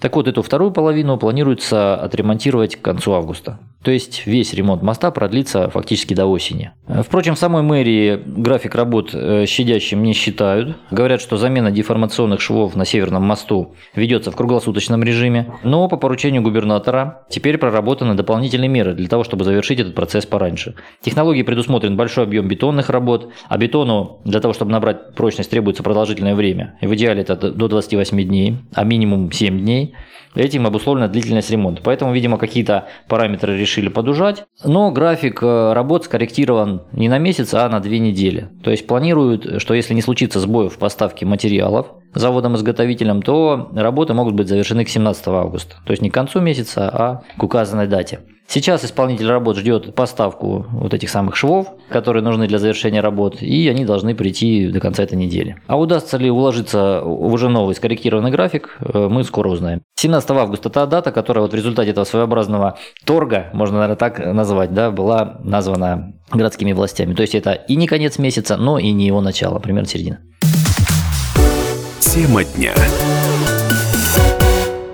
Так 0.03 0.17
вот, 0.17 0.27
эту 0.27 0.43
вторую 0.43 0.73
половину 0.73 1.17
планируется 1.17 1.95
отремонтировать 1.95 2.75
к 2.75 2.83
концу 2.83 3.13
августа. 3.13 3.61
То 3.85 3.91
есть 3.91 4.27
весь 4.27 4.53
ремонт 4.55 4.83
моста 4.83 5.11
продлится 5.11 5.69
фактически 5.69 6.15
до 6.15 6.27
осени. 6.27 6.73
Впрочем, 6.87 7.35
в 7.35 7.39
самой 7.39 7.63
мэрии 7.63 8.21
график 8.27 8.75
работ 8.75 9.11
э, 9.13 9.45
щадящим 9.47 10.03
не 10.03 10.13
считают. 10.13 10.77
Говорят, 10.91 11.21
что 11.21 11.37
замена 11.37 11.71
деформационных 11.71 12.41
швов 12.41 12.77
на 12.77 12.85
Северном 12.85 13.25
мосту 13.25 13.75
ведется 13.95 14.31
в 14.31 14.37
круглосуточном 14.37 15.03
режиме. 15.03 15.53
Но 15.65 15.89
по 15.89 15.97
поручению 15.97 16.43
губернатора 16.43 17.23
теперь 17.29 17.59
проработаны 17.59 18.15
дополнительные 18.15 18.69
меры 18.69 18.95
для 18.95 19.09
того, 19.09 19.25
чтобы 19.25 19.45
завершить 19.45 19.81
этот 19.81 19.95
процесс 19.95 20.27
пораньше. 20.27 20.75
Технологии 21.01 21.43
предусмотрен 21.43 21.97
большой 21.97 22.25
объем 22.25 22.47
бетонных 22.47 22.89
работ, 22.91 23.33
а 23.49 23.59
бетону 23.59 24.21
для 24.25 24.41
того, 24.41 24.55
чтобы 24.55 24.71
набрать 24.71 25.15
прочность, 25.15 25.51
требуется 25.51 25.83
продолжительное 25.83 26.35
время. 26.37 26.77
И 26.81 26.87
в 26.87 26.95
идеале 26.95 27.23
это 27.23 27.35
до 27.37 27.69
28 27.69 28.23
дней, 28.23 28.59
а 28.75 28.85
минимум 28.85 29.33
7 29.33 29.59
дней. 29.59 29.92
Этим 30.35 30.67
обусловлена 30.67 31.09
длительность 31.09 31.51
ремонта. 31.51 31.83
Поэтому, 31.83 32.13
видимо, 32.13 32.39
какие-то 32.39 32.89
параметры 33.09 33.59
решили 33.59 33.89
подужать. 33.89 34.45
Но 34.65 34.91
график 34.91 35.43
э, 35.43 35.73
работ 35.75 36.05
скорректирован 36.05 36.83
не 36.93 37.09
на 37.09 37.19
месяц, 37.19 37.53
а 37.55 37.69
на 37.69 37.81
две 37.81 37.99
недели. 37.99 38.49
То 38.63 38.71
есть 38.71 38.87
планируют, 38.87 39.61
что 39.61 39.75
если 39.75 39.95
не 39.95 40.03
случится 40.03 40.41
сбоев 40.41 40.75
в 40.75 40.79
поставке 40.79 41.27
материалов, 41.27 41.89
заводом-изготовителем, 42.15 43.23
то 43.23 43.71
работы 43.75 44.15
могут 44.15 44.35
быть 44.35 44.49
завершены 44.49 44.85
к 44.85 44.89
17 44.89 45.29
августа. 45.29 45.77
То 45.85 45.93
есть 45.93 46.03
не 46.03 46.11
к 46.11 46.15
концу 46.15 46.41
месяца, 46.41 46.89
а 46.89 47.23
к 47.37 47.43
указанной 47.43 47.87
дате. 47.87 48.21
Сейчас 48.53 48.85
исполнитель 48.85 49.29
работ 49.29 49.57
ждет 49.57 49.95
поставку 49.95 50.67
вот 50.73 50.93
этих 50.93 51.09
самых 51.09 51.37
швов, 51.37 51.69
которые 51.89 52.23
нужны 52.23 52.47
для 52.47 52.59
завершения 52.59 53.01
работ, 53.01 53.41
и 53.41 53.67
они 53.67 53.87
должны 53.87 54.15
прийти 54.15 54.69
до 54.69 54.79
конца 54.79 55.03
этой 55.03 55.15
недели. 55.15 55.57
А 55.69 55.79
удастся 55.79 56.19
ли 56.19 56.31
уложиться 56.31 57.01
в 57.03 57.33
уже 57.33 57.49
новый 57.49 57.75
скорректированный 57.75 58.31
график, 58.31 58.77
э, 58.81 59.09
мы 59.09 59.25
скоро 59.25 59.49
узнаем. 59.49 59.81
17 59.99 60.31
августа 60.33 60.69
та 60.69 60.85
дата, 60.85 61.13
которая 61.13 61.41
вот 61.41 61.53
в 61.53 61.57
результате 61.57 61.93
этого 61.93 62.05
своеобразного 62.05 62.77
торга, 63.07 63.49
можно, 63.55 63.77
наверное, 63.77 63.97
так 63.97 64.19
назвать, 64.19 64.75
да, 64.75 64.91
была 64.91 65.39
названа 65.43 66.13
городскими 66.31 66.75
властями. 66.75 67.15
То 67.15 67.23
есть 67.23 67.35
это 67.35 67.53
и 67.53 67.75
не 67.75 67.87
конец 67.87 68.19
месяца, 68.19 68.59
но 68.59 68.79
и 68.79 68.91
не 68.91 69.07
его 69.07 69.23
начало, 69.23 69.61
примерно 69.61 69.89
середина. 69.89 70.19
Тема 72.01 72.45
дня. 72.45 72.75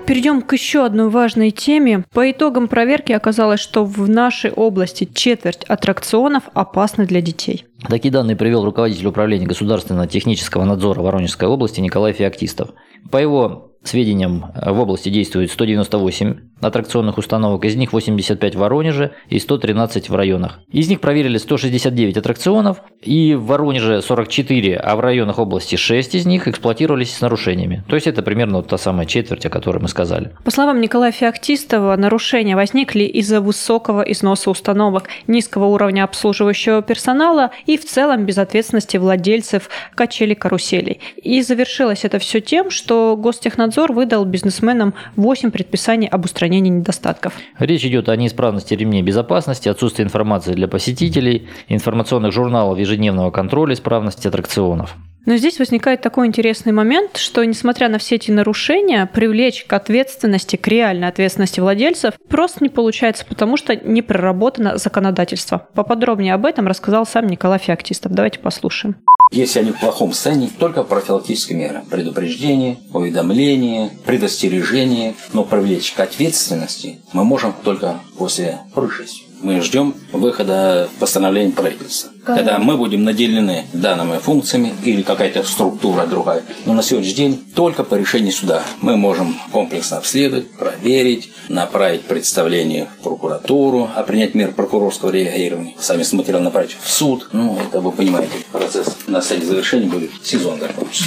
Перейдем 0.09 0.41
к 0.41 0.53
еще 0.53 0.85
одной 0.85 1.07
важной 1.09 1.51
теме. 1.51 2.03
По 2.11 2.31
итогам 2.31 2.67
проверки 2.67 3.11
оказалось, 3.11 3.59
что 3.59 3.85
в 3.85 4.09
нашей 4.09 4.49
области 4.49 5.07
четверть 5.13 5.63
аттракционов 5.65 6.45
опасны 6.55 7.05
для 7.05 7.21
детей. 7.21 7.67
Такие 7.87 8.11
данные 8.11 8.35
привел 8.35 8.65
руководитель 8.65 9.05
управления 9.05 9.45
государственного 9.45 10.07
технического 10.07 10.63
надзора 10.63 11.01
Воронежской 11.01 11.47
области 11.47 11.79
Николай 11.79 12.13
Феоктистов. 12.13 12.71
По 13.11 13.17
его 13.17 13.68
сведениям, 13.83 14.51
в 14.55 14.79
области 14.79 15.09
действует 15.09 15.51
198 15.51 16.35
аттракционных 16.61 17.17
установок, 17.17 17.65
из 17.65 17.75
них 17.75 17.93
85 17.93 18.55
в 18.55 18.59
Воронеже 18.59 19.11
и 19.29 19.39
113 19.39 20.09
в 20.09 20.15
районах. 20.15 20.59
Из 20.71 20.89
них 20.89 20.99
проверили 20.99 21.37
169 21.37 22.17
аттракционов, 22.17 22.81
и 23.01 23.33
в 23.35 23.45
Воронеже 23.45 24.01
44, 24.01 24.75
а 24.75 24.95
в 24.95 24.99
районах 24.99 25.39
области 25.39 25.75
6 25.75 26.15
из 26.15 26.25
них 26.25 26.47
эксплуатировались 26.47 27.15
с 27.15 27.21
нарушениями. 27.21 27.83
То 27.87 27.95
есть 27.95 28.07
это 28.07 28.21
примерно 28.21 28.57
вот 28.57 28.67
та 28.67 28.77
самая 28.77 29.05
четверть, 29.05 29.45
о 29.45 29.49
которой 29.49 29.79
мы 29.79 29.87
сказали. 29.87 30.31
По 30.43 30.51
словам 30.51 30.81
Николая 30.81 31.11
Феоктистова, 31.11 31.95
нарушения 31.95 32.55
возникли 32.55 33.03
из-за 33.03 33.41
высокого 33.41 34.01
износа 34.01 34.49
установок, 34.49 35.07
низкого 35.27 35.65
уровня 35.65 36.03
обслуживающего 36.03 36.81
персонала 36.81 37.51
и 37.65 37.77
в 37.77 37.85
целом 37.85 38.25
безответственности 38.25 38.97
владельцев 38.97 39.69
качелей-каруселей. 39.95 40.99
И 41.23 41.41
завершилось 41.41 42.03
это 42.03 42.19
все 42.19 42.41
тем, 42.41 42.69
что 42.69 43.15
Гостехнадзор 43.15 43.68
выдал 43.77 44.25
бизнесменам 44.25 44.93
8 45.15 45.51
предписаний 45.51 46.07
об 46.07 46.25
устранении 46.25 46.69
недостатков. 46.69 47.33
Речь 47.57 47.85
идет 47.85 48.09
о 48.09 48.15
неисправности 48.15 48.73
ремней 48.73 49.01
безопасности, 49.01 49.69
отсутствии 49.69 50.03
информации 50.03 50.53
для 50.53 50.67
посетителей, 50.67 51.47
информационных 51.67 52.31
журналов 52.33 52.77
ежедневного 52.77 53.31
контроля 53.31 53.73
исправности 53.73 54.27
аттракционов. 54.27 54.95
Но 55.25 55.37
здесь 55.37 55.59
возникает 55.59 56.01
такой 56.01 56.27
интересный 56.27 56.71
момент, 56.71 57.17
что 57.17 57.43
несмотря 57.43 57.89
на 57.89 57.97
все 57.97 58.15
эти 58.15 58.31
нарушения, 58.31 59.05
привлечь 59.05 59.65
к 59.65 59.73
ответственности, 59.73 60.55
к 60.55 60.67
реальной 60.67 61.07
ответственности 61.07 61.59
владельцев 61.59 62.15
просто 62.27 62.63
не 62.63 62.69
получается, 62.69 63.25
потому 63.25 63.57
что 63.57 63.75
не 63.75 64.01
проработано 64.01 64.77
законодательство. 64.77 65.67
Поподробнее 65.73 66.33
об 66.33 66.45
этом 66.45 66.67
рассказал 66.67 67.05
сам 67.05 67.27
Николай 67.27 67.59
Феоктистов. 67.59 68.11
Давайте 68.11 68.39
послушаем. 68.39 68.95
Если 69.31 69.59
они 69.59 69.71
в 69.71 69.79
плохом 69.79 70.11
состоянии, 70.11 70.47
только 70.47 70.83
профилактические 70.83 71.59
меры. 71.59 71.81
Предупреждение, 71.89 72.77
уведомление, 72.91 73.91
предостережение. 74.05 75.13
Но 75.33 75.43
привлечь 75.43 75.91
к 75.91 75.99
ответственности 75.99 76.99
мы 77.13 77.23
можем 77.23 77.53
только 77.63 77.99
после 78.17 78.57
происшествия 78.73 79.28
мы 79.41 79.61
ждем 79.61 79.95
выхода 80.11 80.89
постановления 80.99 81.51
правительства. 81.51 82.11
Когда 82.25 82.59
мы 82.59 82.77
будем 82.77 83.03
наделены 83.03 83.65
данными 83.73 84.19
функциями 84.19 84.73
или 84.83 85.01
какая-то 85.01 85.43
структура 85.43 86.05
другая. 86.05 86.43
Но 86.65 86.73
на 86.73 86.83
сегодняшний 86.83 87.15
день 87.15 87.43
только 87.55 87.83
по 87.83 87.95
решению 87.95 88.31
суда 88.31 88.63
мы 88.81 88.97
можем 88.97 89.35
комплексно 89.51 89.97
обследовать, 89.97 90.51
проверить, 90.51 91.31
направить 91.47 92.03
представление 92.03 92.87
в 92.99 93.03
прокуратуру, 93.03 93.89
а 93.95 94.03
принять 94.03 94.35
мер 94.35 94.51
прокурорского 94.51 95.09
реагирования, 95.09 95.75
сами 95.79 96.03
материал 96.15 96.41
направить 96.41 96.77
в 96.81 96.89
суд. 96.89 97.29
Ну, 97.31 97.57
это 97.59 97.81
вы 97.81 97.91
понимаете, 97.91 98.33
процесс 98.51 98.97
на 99.07 99.21
стадии 99.21 99.45
завершения 99.45 99.87
будет 99.87 100.11
сезон 100.23 100.59
закончится. 100.59 101.05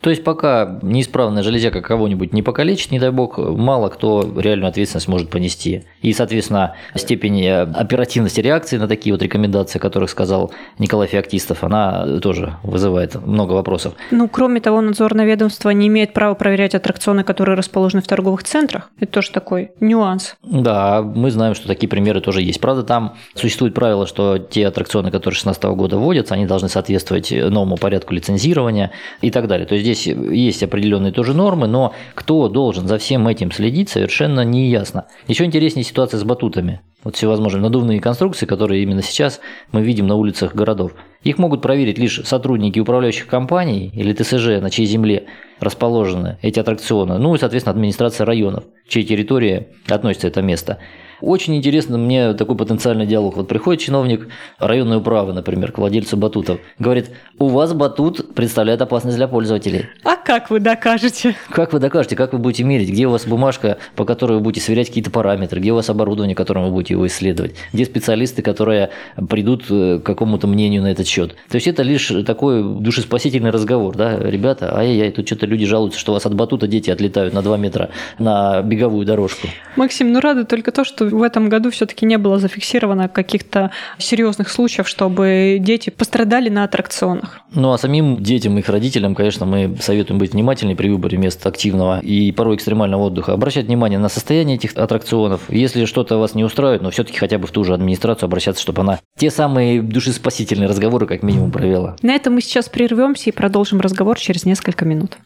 То 0.00 0.10
есть 0.10 0.22
пока 0.22 0.78
неисправная 0.82 1.42
железяка 1.42 1.82
кого-нибудь 1.82 2.32
не 2.32 2.42
покалечит, 2.42 2.92
не 2.92 3.00
дай 3.00 3.10
бог, 3.10 3.38
мало 3.38 3.88
кто 3.88 4.32
реальную 4.36 4.68
ответственность 4.68 5.08
может 5.08 5.28
понести. 5.28 5.84
И, 6.02 6.12
соответственно, 6.12 6.76
степень 6.94 7.42
э, 7.42 7.62
оперативности 7.62 8.40
реакции 8.40 8.76
на 8.76 8.86
такие 8.86 9.12
вот 9.12 9.22
рекомендации, 9.22 9.78
о 9.78 9.80
которых 9.80 10.10
сказал 10.10 10.52
Николай 10.78 11.08
Феоктистов, 11.08 11.64
она 11.64 12.18
тоже 12.20 12.54
вызывает 12.62 13.16
много 13.26 13.52
вопросов. 13.52 13.94
Ну, 14.12 14.28
кроме 14.28 14.60
того, 14.60 14.80
надзорное 14.80 15.26
ведомство 15.26 15.70
не 15.70 15.88
имеет 15.88 16.12
права 16.12 16.34
проверять 16.34 16.76
аттракционы, 16.76 17.24
которые 17.24 17.56
расположены 17.56 18.00
в 18.00 18.06
торговых 18.06 18.44
центрах. 18.44 18.90
Это 19.00 19.12
тоже 19.12 19.32
такой 19.32 19.72
нюанс. 19.80 20.36
Да, 20.42 21.02
мы 21.02 21.32
знаем, 21.32 21.54
что 21.54 21.66
такие 21.66 21.88
примеры 21.88 22.20
тоже 22.20 22.42
есть. 22.42 22.60
Правда, 22.60 22.84
там 22.84 23.16
существует 23.34 23.74
правило, 23.74 24.06
что 24.06 24.38
те 24.38 24.68
аттракционы, 24.68 25.10
которые 25.10 25.34
2016 25.38 25.64
года 25.76 25.98
вводятся, 25.98 26.34
они 26.34 26.46
должны 26.46 26.68
соответствовать 26.68 27.32
новому 27.32 27.76
порядку 27.76 28.14
лицензирования 28.14 28.92
и 29.22 29.30
так 29.30 29.48
далее. 29.48 29.66
То 29.66 29.74
есть 29.74 29.87
здесь 29.94 30.06
есть 30.06 30.62
определенные 30.62 31.12
тоже 31.12 31.34
нормы, 31.34 31.66
но 31.66 31.94
кто 32.14 32.48
должен 32.48 32.86
за 32.86 32.98
всем 32.98 33.26
этим 33.28 33.50
следить, 33.52 33.88
совершенно 33.88 34.44
не 34.44 34.68
ясно. 34.68 35.06
Еще 35.26 35.44
интереснее 35.44 35.84
ситуация 35.84 36.18
с 36.18 36.24
батутами. 36.24 36.80
Вот 37.04 37.16
всевозможные 37.16 37.62
надувные 37.62 38.00
конструкции, 38.00 38.44
которые 38.44 38.82
именно 38.82 39.02
сейчас 39.02 39.40
мы 39.72 39.82
видим 39.82 40.06
на 40.06 40.16
улицах 40.16 40.54
городов. 40.54 40.92
Их 41.22 41.38
могут 41.38 41.62
проверить 41.62 41.96
лишь 41.96 42.20
сотрудники 42.24 42.78
управляющих 42.80 43.26
компаний 43.26 43.90
или 43.94 44.12
ТСЖ, 44.12 44.60
на 44.60 44.68
чьей 44.70 44.86
земле 44.86 45.26
расположены 45.60 46.38
эти 46.42 46.60
аттракционы, 46.60 47.18
ну 47.18 47.34
и, 47.34 47.38
соответственно, 47.38 47.74
администрация 47.74 48.24
районов, 48.24 48.64
чьей 48.88 49.04
территории 49.04 49.68
относится 49.88 50.28
это 50.28 50.42
место. 50.42 50.78
Очень 51.20 51.56
интересно 51.56 51.98
мне 51.98 52.34
такой 52.34 52.56
потенциальный 52.56 53.06
диалог. 53.06 53.36
Вот 53.36 53.48
приходит 53.48 53.82
чиновник 53.82 54.28
районной 54.58 54.98
управы, 54.98 55.32
например, 55.32 55.72
к 55.72 55.78
владельцу 55.78 56.16
батутов, 56.16 56.60
говорит, 56.78 57.10
у 57.38 57.48
вас 57.48 57.72
батут 57.72 58.34
представляет 58.34 58.82
опасность 58.82 59.16
для 59.16 59.28
пользователей. 59.28 59.86
А 60.04 60.16
как 60.16 60.50
вы 60.50 60.60
докажете? 60.60 61.34
Как 61.50 61.72
вы 61.72 61.80
докажете, 61.80 62.16
как 62.16 62.32
вы 62.32 62.38
будете 62.38 62.64
мерить, 62.64 62.90
где 62.90 63.06
у 63.06 63.10
вас 63.10 63.26
бумажка, 63.26 63.78
по 63.96 64.04
которой 64.04 64.34
вы 64.34 64.40
будете 64.40 64.64
сверять 64.64 64.88
какие-то 64.88 65.10
параметры, 65.10 65.60
где 65.60 65.72
у 65.72 65.76
вас 65.76 65.90
оборудование, 65.90 66.36
которым 66.36 66.64
вы 66.64 66.70
будете 66.70 66.94
его 66.94 67.06
исследовать, 67.06 67.54
где 67.72 67.84
специалисты, 67.84 68.42
которые 68.42 68.90
придут 69.28 69.64
э, 69.70 69.98
к 69.98 70.06
какому-то 70.06 70.46
мнению 70.46 70.82
на 70.82 70.92
этот 70.92 71.06
счет. 71.06 71.34
То 71.48 71.56
есть 71.56 71.66
это 71.66 71.82
лишь 71.82 72.12
такой 72.26 72.62
душеспасительный 72.62 73.50
разговор, 73.50 73.96
да, 73.96 74.18
ребята, 74.18 74.76
ай-яй, 74.76 75.10
тут 75.10 75.26
что-то 75.26 75.46
люди 75.46 75.66
жалуются, 75.66 75.98
что 75.98 76.12
у 76.12 76.14
вас 76.14 76.26
от 76.26 76.34
батута 76.34 76.66
дети 76.66 76.90
отлетают 76.90 77.34
на 77.34 77.42
2 77.42 77.56
метра 77.56 77.90
на 78.18 78.62
беговую 78.62 79.06
дорожку. 79.06 79.48
Максим, 79.76 80.12
ну 80.12 80.20
рада 80.20 80.44
только 80.44 80.72
то, 80.72 80.84
что 80.84 81.07
в 81.12 81.22
этом 81.22 81.48
году 81.48 81.70
все-таки 81.70 82.06
не 82.06 82.18
было 82.18 82.38
зафиксировано 82.38 83.08
каких-то 83.08 83.70
серьезных 83.98 84.48
случаев, 84.48 84.88
чтобы 84.88 85.58
дети 85.60 85.90
пострадали 85.90 86.48
на 86.48 86.64
аттракционах. 86.64 87.40
Ну 87.52 87.72
а 87.72 87.78
самим 87.78 88.22
детям 88.22 88.56
и 88.56 88.60
их 88.60 88.68
родителям, 88.68 89.14
конечно, 89.14 89.46
мы 89.46 89.76
советуем 89.80 90.18
быть 90.18 90.32
внимательнее 90.32 90.76
при 90.76 90.88
выборе 90.88 91.18
мест 91.18 91.46
активного 91.46 92.00
и 92.00 92.32
порой 92.32 92.56
экстремального 92.56 93.04
отдыха, 93.04 93.32
обращать 93.32 93.66
внимание 93.66 93.98
на 93.98 94.08
состояние 94.08 94.56
этих 94.56 94.76
аттракционов. 94.76 95.42
Если 95.48 95.84
что-то 95.84 96.18
вас 96.18 96.34
не 96.34 96.44
устраивает, 96.44 96.82
но 96.82 96.90
все-таки 96.90 97.18
хотя 97.18 97.38
бы 97.38 97.46
в 97.46 97.50
ту 97.50 97.64
же 97.64 97.74
администрацию 97.74 98.26
обращаться, 98.26 98.62
чтобы 98.62 98.82
она 98.82 99.00
те 99.16 99.30
самые 99.30 99.82
душеспасительные 99.82 100.68
разговоры 100.68 101.06
как 101.06 101.22
минимум 101.22 101.50
провела. 101.50 101.96
На 102.02 102.14
этом 102.14 102.34
мы 102.34 102.40
сейчас 102.40 102.68
прервемся 102.68 103.30
и 103.30 103.32
продолжим 103.32 103.80
разговор 103.80 104.18
через 104.18 104.44
несколько 104.44 104.84
минут. 104.84 105.18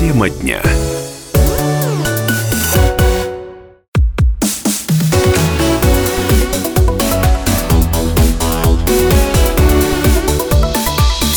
Тема 0.00 0.30
дня. 0.30 0.62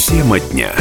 Тема 0.07 0.39
дня. 0.39 0.71